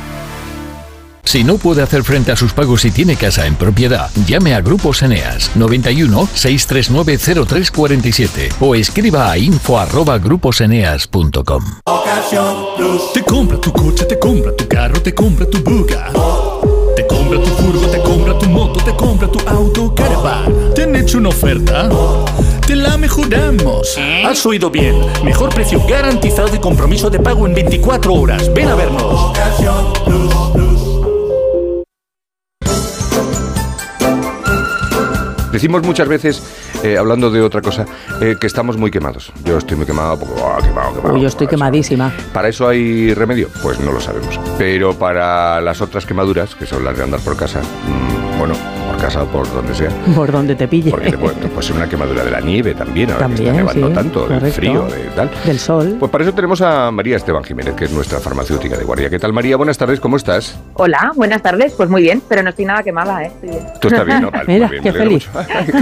Si 1.23 1.43
no 1.43 1.57
puede 1.57 1.81
hacer 1.81 2.03
frente 2.03 2.31
a 2.31 2.35
sus 2.35 2.53
pagos 2.53 2.85
y 2.85 2.91
tiene 2.91 3.15
casa 3.15 3.45
en 3.45 3.55
propiedad, 3.55 4.09
llame 4.27 4.53
a 4.53 4.61
Grupos 4.61 5.01
Eneas 5.01 5.51
91 5.55 6.27
639 6.33 7.45
0347 7.45 8.49
o 8.59 8.75
escriba 8.75 9.31
a 9.31 9.37
info 9.37 9.79
arroba 9.79 10.17
gruposeneas.com. 10.17 11.63
Te 13.13 13.23
compra 13.23 13.57
tu 13.59 13.71
coche, 13.71 14.05
te 14.05 14.17
compra 14.17 14.55
tu 14.55 14.67
carro, 14.67 15.01
te 15.01 15.13
compra 15.13 15.45
tu 15.45 15.59
buga. 15.63 16.11
Te 16.95 17.07
compra 17.07 17.41
tu 17.41 17.49
furgo, 17.49 17.87
te 17.87 18.01
compra 18.01 18.37
tu 18.37 18.49
moto, 18.49 18.83
te 18.83 18.95
compra 18.95 19.27
tu 19.27 19.39
auto, 19.47 19.93
caravan. 19.95 20.73
¿Te 20.73 20.83
han 20.83 20.95
hecho 20.95 21.17
una 21.17 21.29
oferta? 21.29 21.89
Te 22.65 22.75
la 22.75 22.97
mejoramos. 22.97 23.97
Has 24.25 24.45
oído 24.45 24.69
bien. 24.69 24.95
Mejor 25.23 25.53
precio 25.53 25.81
garantizado 25.87 26.55
y 26.55 26.59
compromiso 26.59 27.09
de 27.09 27.19
pago 27.19 27.45
en 27.47 27.53
24 27.53 28.13
horas. 28.13 28.53
Ven 28.53 28.67
a 28.69 28.75
vernos. 28.75 29.31
Decimos 35.51 35.83
muchas 35.83 36.07
veces, 36.07 36.41
eh, 36.83 36.97
hablando 36.97 37.29
de 37.29 37.41
otra 37.41 37.61
cosa, 37.61 37.85
eh, 38.21 38.37
que 38.39 38.47
estamos 38.47 38.77
muy 38.77 38.89
quemados. 38.89 39.31
Yo 39.43 39.57
estoy 39.57 39.77
muy 39.77 39.85
quemado 39.85 40.19
porque, 40.19 40.41
oh, 40.41 40.57
quemado, 40.61 40.95
quemado. 40.95 41.13
Uy, 41.15 41.21
yo 41.21 41.27
estoy 41.27 41.47
quemadísima. 41.47 42.13
¿Para 42.33 42.49
eso 42.49 42.67
hay 42.67 43.13
remedio? 43.13 43.49
Pues 43.61 43.79
no 43.79 43.91
lo 43.91 43.99
sabemos. 43.99 44.39
Pero 44.57 44.93
para 44.93 45.59
las 45.61 45.81
otras 45.81 46.05
quemaduras, 46.05 46.55
que 46.55 46.65
son 46.65 46.85
las 46.85 46.97
de 46.97 47.03
andar 47.03 47.19
por 47.19 47.35
casa, 47.35 47.59
mm, 47.61 48.39
bueno, 48.39 48.53
por 48.91 49.01
casa 49.01 49.23
o 49.23 49.25
por 49.27 49.51
donde 49.53 49.73
sea, 49.73 49.89
Por 50.15 50.31
donde 50.31 50.55
te 50.55 50.67
pille. 50.67 50.91
porque 50.91 51.11
te 51.11 51.17
puede, 51.17 51.35
te 51.35 51.47
puede 51.47 51.63
ser 51.67 51.75
una 51.75 51.87
quemadura 51.87 52.23
de 52.25 52.31
la 52.31 52.41
nieve 52.41 52.73
también, 52.73 53.11
ahora 53.11 53.27
que 53.27 53.33
También, 53.35 53.47
está 53.55 53.73
nevando 53.73 53.87
sí, 53.89 53.93
tanto, 53.93 54.19
del 54.27 54.39
correcto. 54.39 54.55
frío, 54.55 54.83
de 54.85 55.03
tal. 55.15 55.29
Del 55.45 55.59
sol. 55.59 55.95
Pues 55.99 56.11
para 56.11 56.23
eso 56.23 56.33
tenemos 56.33 56.61
a 56.61 56.91
María 56.91 57.15
Esteban 57.17 57.43
Jiménez, 57.43 57.73
que 57.75 57.85
es 57.85 57.91
nuestra 57.91 58.19
farmacéutica 58.19 58.77
de 58.77 58.83
guardia. 58.83 59.09
¿Qué 59.09 59.19
tal, 59.19 59.33
María? 59.33 59.55
Buenas 59.57 59.77
tardes, 59.77 59.99
¿cómo 59.99 60.17
estás? 60.17 60.57
Hola, 60.73 61.11
buenas 61.15 61.41
tardes. 61.41 61.73
Pues 61.73 61.89
muy 61.89 62.01
bien, 62.01 62.21
pero 62.27 62.43
no 62.43 62.49
estoy 62.49 62.65
nada 62.65 62.83
quemada, 62.83 63.23
¿eh? 63.23 63.27
Estoy 63.27 63.49
bien. 63.49 63.63
Tú 63.79 63.87
estás 63.87 64.05
bien, 64.05 64.21
¿no? 64.21 64.31
Vale, 64.31 64.43
Mira, 64.47 64.67
bien, 64.67 64.83
qué 64.83 64.91
feliz. 64.93 65.29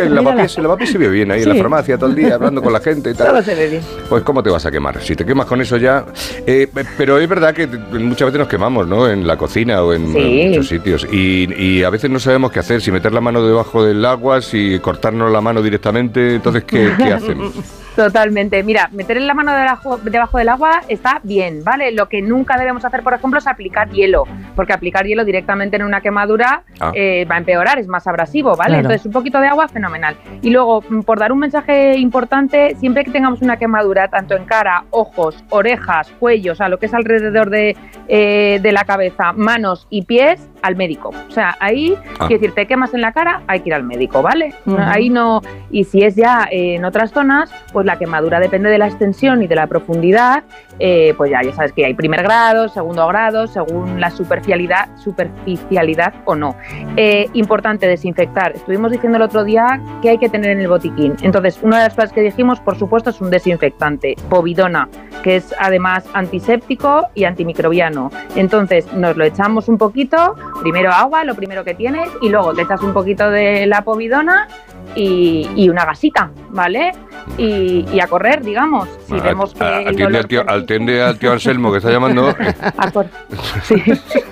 el 0.02 0.15
lavapiés, 0.15 0.91
se 0.91 0.98
ve 0.98 1.10
bien 1.10 1.32
ahí 1.32 1.41
en 1.43 1.50
la 1.50 1.56
farmacia 1.56 1.98
todo 1.98 2.10
el 2.10 2.15
día, 2.15 2.36
hablando 2.36 2.62
con 2.62 2.72
la 2.74 2.80
gente 2.80 3.12
y 3.12 3.13
tal. 3.13 3.28
Todo 3.28 3.41
se 3.43 3.56
ve 3.56 3.67
bien. 3.69 3.82
Pues 4.10 4.24
¿cómo 4.24 4.43
te 4.43 4.50
vas 4.50 4.65
a 4.65 4.72
quemar? 4.72 5.02
Si 5.02 5.15
te 5.15 5.26
quemas 5.26 5.45
con 5.48 5.62
eso 5.62 5.78
ya... 5.78 6.06
eh, 6.45 6.67
pero 6.98 7.17
es 7.19 7.28
verdad 7.28 7.54
que 7.54 7.65
muchas 7.67 8.28
veces 8.28 8.39
nos 8.39 8.48
quemamos, 8.48 8.88
¿no? 8.88 9.10
En 9.10 9.26
la 9.26 9.38
cocina 9.38 9.82
o 9.84 9.93
en, 9.93 10.13
Sí. 10.13 10.41
en 10.41 10.50
muchos 10.50 10.67
sitios. 10.67 11.08
Y, 11.12 11.48
y 11.56 11.84
a 11.84 11.89
veces 11.89 12.10
no 12.10 12.19
sabemos 12.19 12.52
qué 12.52 12.60
hacer, 12.60 12.82
si 12.82 12.91
meter 13.00 13.14
la 13.14 13.22
mano 13.22 13.42
debajo 13.42 13.84
del 13.86 14.04
agua, 14.04 14.42
si 14.42 14.78
cortarnos 14.80 15.32
la 15.32 15.40
mano 15.40 15.62
directamente. 15.62 16.36
Entonces, 16.36 16.66
¿qué, 16.66 16.94
qué 16.98 17.14
hacemos? 17.14 17.54
Totalmente. 17.95 18.63
Mira, 18.63 18.89
meter 18.93 19.17
en 19.17 19.28
la 19.28 19.34
mano 19.34 19.54
debajo, 19.54 19.97
debajo 19.97 20.38
del 20.38 20.49
agua 20.49 20.82
está 20.88 21.19
bien, 21.23 21.63
¿vale? 21.63 21.91
Lo 21.91 22.08
que 22.08 22.21
nunca 22.21 22.58
debemos 22.58 22.86
hacer, 22.86 23.04
por 23.04 23.13
ejemplo, 23.13 23.39
es 23.39 23.47
aplicar 23.47 23.89
hielo, 23.89 24.23
porque 24.56 24.73
aplicar 24.73 25.06
hielo 25.06 25.25
directamente 25.25 25.75
en 25.75 25.84
una 25.84 25.99
quemadura 26.02 26.63
Ah. 26.80 26.91
eh, 26.93 27.25
va 27.30 27.36
a 27.36 27.38
empeorar, 27.39 27.78
es 27.78 27.88
más 27.88 28.08
abrasivo, 28.08 28.56
¿vale? 28.56 28.69
Claro. 28.75 28.82
Entonces, 28.82 29.06
un 29.06 29.12
poquito 29.12 29.39
de 29.41 29.47
agua, 29.47 29.67
fenomenal. 29.67 30.15
Y 30.41 30.49
luego, 30.49 30.82
mm, 30.88 31.02
por 31.02 31.19
dar 31.19 31.32
un 31.34 31.39
mensaje 31.39 31.97
importante, 31.97 32.75
siempre 32.75 33.04
que 33.04 33.12
tengamos 33.12 33.41
una 33.41 33.58
quemadura, 33.58 34.08
tanto 34.08 34.36
en 34.36 34.45
cara, 34.45 34.86
ojos, 34.91 35.43
orejas, 35.49 36.10
cuello, 36.19 36.54
o 36.54 36.56
sea, 36.56 36.69
lo 36.69 36.78
que 36.80 36.86
es 36.86 36.93
alrededor 36.93 37.49
de, 37.49 37.75
eh, 38.08 38.60
de 38.62 38.71
la 38.71 38.86
cabeza, 38.86 39.34
manos 39.34 39.88
y 39.89 40.04
pies, 40.04 40.47
al 40.62 40.75
médico. 40.75 41.12
O 41.28 41.32
sea, 41.32 41.56
ahí, 41.60 41.95
Ah. 42.19 42.28
quiero 42.28 42.41
decir, 42.41 42.52
te 42.54 42.65
quemas 42.65 42.93
en 42.93 43.02
la 43.02 43.12
cara, 43.13 43.41
hay 43.47 43.62
que 43.62 43.69
ir 43.69 43.73
al 43.73 43.84
médico, 43.84 44.21
¿vale? 44.21 44.54
Ahí 44.78 45.10
no. 45.10 45.41
Y 45.71 45.84
si 45.86 46.04
es 46.04 46.15
ya 46.15 46.47
eh, 46.52 46.75
en 46.75 46.86
otras 46.86 47.12
zonas, 47.12 47.49
pues 47.73 47.86
la 47.89 47.97
quemadura 47.97 48.39
depende 48.39 48.69
de 48.69 48.78
la 48.78 48.86
extensión 48.86 49.41
y 49.41 49.47
de 49.47 49.56
la 49.56 49.65
profundidad. 49.67 50.43
eh, 50.82 51.13
pues 51.17 51.30
ya, 51.30 51.41
ya 51.41 51.54
sabes 51.54 51.73
que 51.73 51.86
hay 51.86 51.93
primer 51.93 52.23
grado, 52.23 52.69
segundo 52.69 53.06
grado, 53.08 53.47
según 53.47 53.99
la 53.99 54.10
superficialidad, 54.12 54.88
superficialidad 54.97 56.13
o 56.25 56.36
no. 56.36 56.56
Eh, 56.95 57.28
importante 57.34 57.86
desinfectar. 57.88 58.54
Estuvimos 58.54 58.91
diciendo 58.91 59.17
el 59.17 59.23
otro 59.23 59.43
día 59.43 59.82
que 60.02 60.10
hay 60.12 60.17
que 60.17 60.30
tener 60.30 60.52
en 60.52 60.62
el 60.62 60.67
botiquín. 60.67 61.15
Entonces, 61.21 61.60
una 61.62 61.78
de 61.80 61.84
las 61.86 61.95
cosas 61.95 62.13
que 62.13 62.21
dijimos, 62.21 62.60
por 62.62 62.78
supuesto, 62.78 63.10
es 63.10 63.19
un 63.19 63.30
desinfectante, 63.30 64.15
povidona, 64.30 64.88
que 65.23 65.36
es 65.38 65.54
además 65.60 66.06
antiséptico 66.13 67.08
y 67.13 67.25
antimicrobiano. 67.25 68.10
Entonces, 68.36 68.91
nos 68.93 69.17
lo 69.17 69.25
echamos 69.25 69.67
un 69.67 69.78
poquito, 69.78 70.36
primero 70.62 70.91
agua, 70.91 71.23
lo 71.25 71.36
primero 71.36 71.63
que 71.63 71.73
tienes, 71.73 72.10
y 72.21 72.30
luego 72.30 72.54
te 72.54 72.62
echas 72.62 72.82
un 72.82 72.93
poquito 72.93 73.30
de 73.30 73.65
la 73.65 73.82
povidona 73.82 74.47
y, 74.95 75.47
y 75.56 75.69
una 75.69 75.86
gasita, 75.86 76.32
¿vale? 76.49 76.91
Y, 77.38 77.86
y 77.91 77.99
a 77.99 78.08
correr, 78.08 78.41
digamos. 78.43 78.88
Si 79.08 79.15
Ah, 79.15 79.21
vemos 79.23 79.54
que 79.54 79.63
el 79.63 79.88
atiende, 79.88 80.17
al 80.17 80.28
tío, 80.28 80.43
atiende 80.49 81.02
al 81.02 81.17
tío 81.19 81.32
Anselmo 81.32 81.71
que 81.71 81.78
está 81.78 81.91
llamando. 81.91 82.30
a 82.78 82.91
cor- 82.91 83.10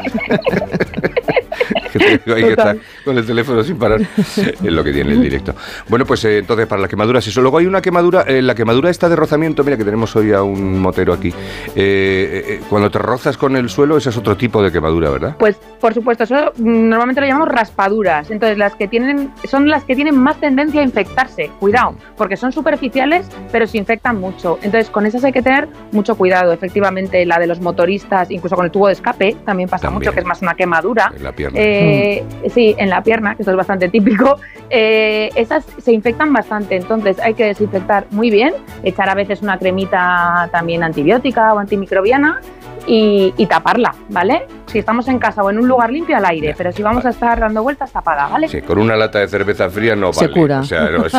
que 1.94 2.00
te 2.00 2.36
digo 2.36 2.36
que 2.48 2.50
está. 2.54 2.76
Con 3.08 3.18
el 3.18 3.26
teléfono 3.26 3.64
sin 3.64 3.78
parar. 3.78 4.02
Es 4.38 4.62
lo 4.62 4.84
que 4.84 4.92
tiene 4.92 5.14
el 5.14 5.22
directo. 5.22 5.56
Bueno, 5.90 6.06
pues 6.06 6.24
eh, 6.26 6.40
entonces 6.40 6.68
para 6.68 6.82
las 6.82 6.90
quemaduras, 6.90 7.26
eso. 7.26 7.42
Luego 7.42 7.58
hay 7.58 7.66
una 7.66 7.82
quemadura, 7.82 8.24
eh, 8.28 8.42
la 8.42 8.54
quemadura 8.54 8.90
esta 8.90 9.10
de 9.10 9.16
rozamiento, 9.16 9.64
mira 9.64 9.78
que 9.78 9.86
tenemos 9.86 10.16
hoy 10.16 10.34
a 10.34 10.44
un 10.44 10.80
motero 10.80 11.14
aquí. 11.14 11.34
Eh, 11.76 12.62
cuando 12.70 12.92
te 12.92 13.00
rozas 13.00 13.38
con 13.38 13.56
el 13.56 13.70
suelo, 13.70 13.98
ese 13.98 14.10
es 14.10 14.18
otro 14.18 14.36
tipo 14.36 14.62
de 14.62 14.72
quemadura, 14.72 15.10
¿verdad? 15.10 15.36
Pues 15.40 15.56
por 15.80 15.94
supuesto, 15.94 16.24
eso 16.26 16.52
mm, 16.58 16.90
normalmente 16.90 17.22
lo 17.22 17.28
llamamos 17.28 17.50
raspaduras. 17.50 18.30
Entonces, 18.30 18.58
las 18.58 18.76
que 18.76 18.88
tienen 18.88 19.32
son 19.46 19.70
las 19.70 19.84
que 19.84 19.96
tienen 19.96 20.18
más 20.18 20.40
tendencia 20.40 20.82
a 20.82 20.84
infectarse. 20.84 21.50
Cuidado, 21.60 21.96
porque 22.18 22.36
son 22.36 22.52
superficiales, 22.52 23.28
pero 23.52 23.68
se 23.68 23.78
infectan 23.78 24.20
mucho. 24.20 24.60
Entonces, 24.62 24.90
con 24.90 25.06
esas 25.06 25.24
hay 25.24 25.32
que 25.32 25.42
tener 25.42 25.68
mucho 25.92 26.16
cuidado. 26.16 26.52
Efectivamente, 26.52 27.26
la 27.26 27.40
de 27.40 27.48
los 27.48 27.62
motoristas, 27.62 28.30
incluso 28.32 28.56
con 28.56 28.66
el 28.66 28.72
tubo 28.72 28.88
de 28.88 28.94
escape, 28.94 29.38
también 29.46 29.70
pasa 29.70 29.84
También. 29.84 30.00
mucho, 30.00 30.12
que 30.14 30.20
es 30.20 30.26
más 30.26 30.42
una 30.42 30.56
quemadura. 30.56 31.12
En 31.16 31.24
la 31.24 31.32
pierna. 31.32 31.60
Eh, 31.60 32.24
Sí, 32.54 32.76
en 32.78 32.90
la 32.90 32.97
pierna, 33.04 33.36
que 33.36 33.42
esto 33.42 33.52
es 33.52 33.58
bastante 33.58 33.90
típico. 33.90 34.38
Eh, 34.70 35.30
esas 35.36 35.66
se 35.78 35.94
infectan 35.94 36.34
bastante, 36.34 36.76
entonces 36.76 37.20
hay 37.20 37.34
que 37.34 37.46
desinfectar 37.46 38.06
muy 38.12 38.30
bien, 38.30 38.54
echar 38.84 39.10
a 39.10 39.16
veces 39.16 39.42
una 39.42 39.58
cremita 39.58 40.50
también 40.52 40.84
antibiótica 40.84 41.54
o 41.54 41.60
antimicrobiana 41.60 42.42
y, 42.86 43.34
y 43.38 43.46
taparla, 43.48 43.94
¿vale? 44.10 44.46
Si 44.68 44.80
estamos 44.80 45.08
en 45.08 45.20
casa 45.20 45.44
o 45.44 45.50
en 45.50 45.60
un 45.60 45.68
lugar 45.68 45.92
limpio 45.92 46.16
al 46.18 46.26
aire, 46.26 46.54
pero 46.58 46.72
si 46.74 46.84
vamos 46.84 47.06
a 47.06 47.10
estar 47.10 47.40
dando 47.40 47.64
vueltas, 47.64 47.92
tapada, 47.92 48.28
¿vale? 48.28 48.48
Sí, 48.50 48.62
con 48.62 48.78
una 48.80 48.96
lata 48.98 49.20
de 49.20 49.28
cerveza 49.28 49.70
fría 49.70 49.96
no 49.96 50.12
Se 50.14 50.28
vale. 50.28 50.34
cura. 50.40 50.60
O 50.60 50.64
sea, 50.64 50.90
no, 50.90 51.08
sí, 51.10 51.18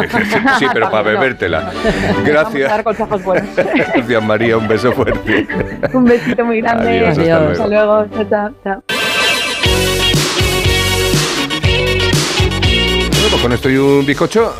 sí, 0.58 0.66
pero 0.72 0.90
para 0.90 1.02
bebértela. 1.10 1.60
Vamos 1.60 2.18
a 2.18 2.22
Gracias. 2.22 2.70
dar 2.70 2.84
consejos 2.84 3.22
buenos. 3.24 3.48
Gracias, 3.56 4.22
María. 4.22 4.56
Un 4.58 4.68
beso 4.68 4.92
fuerte. 4.92 5.46
un 5.94 6.04
besito 6.04 6.44
muy 6.44 6.60
grande. 6.60 7.06
Adiós, 7.06 7.18
hasta 7.18 7.50
Hasta 7.52 7.66
luego. 7.66 8.06
Chao, 8.28 8.50
chao, 8.64 8.82
pues 13.30 13.42
con 13.42 13.52
esto 13.52 13.68
y 13.68 13.76
un 13.76 14.06
bizcocho, 14.06 14.54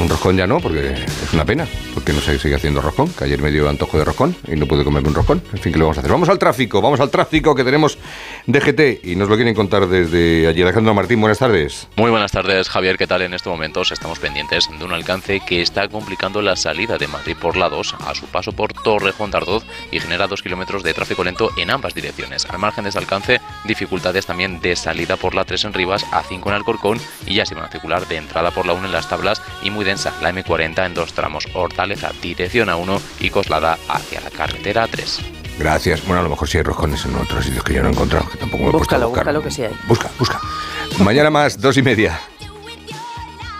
un 0.00 0.08
roscón 0.08 0.36
ya 0.36 0.46
no, 0.46 0.60
porque 0.60 0.92
es 0.92 1.32
una 1.32 1.44
pena. 1.44 1.66
Porque 1.94 2.12
no 2.12 2.20
se 2.20 2.38
sigue 2.38 2.56
haciendo 2.56 2.80
roscón, 2.80 3.08
que 3.08 3.24
ayer 3.24 3.40
me 3.40 3.50
dio 3.50 3.68
antojo 3.68 3.96
de 3.98 4.04
roscón 4.04 4.36
y 4.46 4.56
no 4.56 4.66
pude 4.66 4.84
comerme 4.84 5.08
un 5.08 5.14
roscón. 5.14 5.42
En 5.52 5.58
fin, 5.58 5.72
¿qué 5.72 5.78
le 5.78 5.84
vamos 5.84 5.96
a 5.96 6.00
hacer? 6.00 6.12
Vamos 6.12 6.28
al 6.28 6.38
tráfico, 6.38 6.82
vamos 6.82 7.00
al 7.00 7.10
tráfico 7.10 7.54
que 7.54 7.64
tenemos 7.64 7.98
DGT 8.46 9.04
y 9.04 9.16
nos 9.16 9.28
lo 9.28 9.36
quieren 9.36 9.54
contar 9.54 9.86
desde 9.86 10.46
allí. 10.46 10.62
Alejandro 10.62 10.92
Martín, 10.94 11.20
buenas 11.20 11.38
tardes. 11.38 11.88
Muy 11.96 12.10
buenas 12.10 12.32
tardes, 12.32 12.68
Javier. 12.68 12.98
¿Qué 12.98 13.06
tal? 13.06 13.22
En 13.22 13.34
estos 13.34 13.50
momentos 13.50 13.92
estamos 13.92 14.18
pendientes 14.18 14.68
de 14.78 14.84
un 14.84 14.92
alcance 14.92 15.40
que 15.40 15.62
está 15.62 15.88
complicando 15.88 16.42
la 16.42 16.56
salida 16.56 16.98
de 16.98 17.08
Madrid 17.08 17.36
por 17.40 17.56
la 17.56 17.68
2 17.68 17.94
a 18.06 18.14
su 18.14 18.26
paso 18.26 18.52
por 18.52 18.72
Torrejón 18.72 19.30
de 19.30 19.36
Ardoz 19.36 19.64
y 19.92 20.00
genera 20.00 20.26
dos 20.26 20.42
kilómetros 20.42 20.82
de 20.82 20.94
tráfico 20.94 21.24
lento 21.24 21.50
en 21.56 21.70
ambas 21.70 21.94
direcciones. 21.94 22.46
Al 22.46 22.58
margen 22.58 22.84
de 22.84 22.90
ese 22.90 22.98
alcance, 22.98 23.40
dificultades 23.64 24.26
también 24.26 24.60
de 24.60 24.76
salida 24.76 25.16
por 25.16 25.34
la 25.34 25.44
3 25.44 25.64
en 25.66 25.72
Rivas, 25.74 26.04
A5 26.10 26.46
en 26.46 26.54
Alcorcón 26.54 27.00
y 27.26 27.34
ya 27.34 27.46
se 27.46 27.54
van 27.54 27.64
a 27.64 27.68
circular 27.68 28.06
de 28.08 28.16
entrada 28.16 28.50
por 28.50 28.66
la 28.66 28.72
1 28.72 28.86
en 28.86 28.92
las 28.92 29.08
tablas 29.08 29.42
y 29.62 29.70
muy 29.70 29.84
densa 29.84 30.12
la 30.20 30.32
M40 30.32 30.86
en 30.86 30.94
dos 30.94 31.12
tramos, 31.12 31.46
Dirección 32.22 32.68
A1 32.68 33.00
y 33.20 33.30
Coslada 33.30 33.78
hacia 33.88 34.20
la 34.20 34.30
carretera 34.30 34.86
3. 34.88 35.20
Gracias. 35.58 36.04
Bueno, 36.04 36.20
a 36.20 36.24
lo 36.24 36.30
mejor 36.30 36.48
sí 36.48 36.56
hay 36.58 36.64
roscones 36.64 37.04
en 37.04 37.14
otros 37.16 37.44
sitios 37.44 37.62
que 37.62 37.74
yo 37.74 37.82
no 37.82 37.88
he 37.88 37.92
encontrado, 37.92 38.28
que 38.28 38.38
tampoco 38.38 38.64
me 38.64 38.68
he 38.70 38.72
puesto 38.72 38.96
a 38.96 38.98
Búscalo, 38.98 39.08
buscar. 39.08 39.24
búscalo 39.24 39.42
que 39.42 39.50
sí 39.50 39.62
hay. 39.62 39.72
Busca, 39.86 40.10
busca. 40.18 40.40
Mañana 41.04 41.30
más, 41.30 41.60
dos 41.60 41.76
y 41.76 41.82
media. 41.82 42.20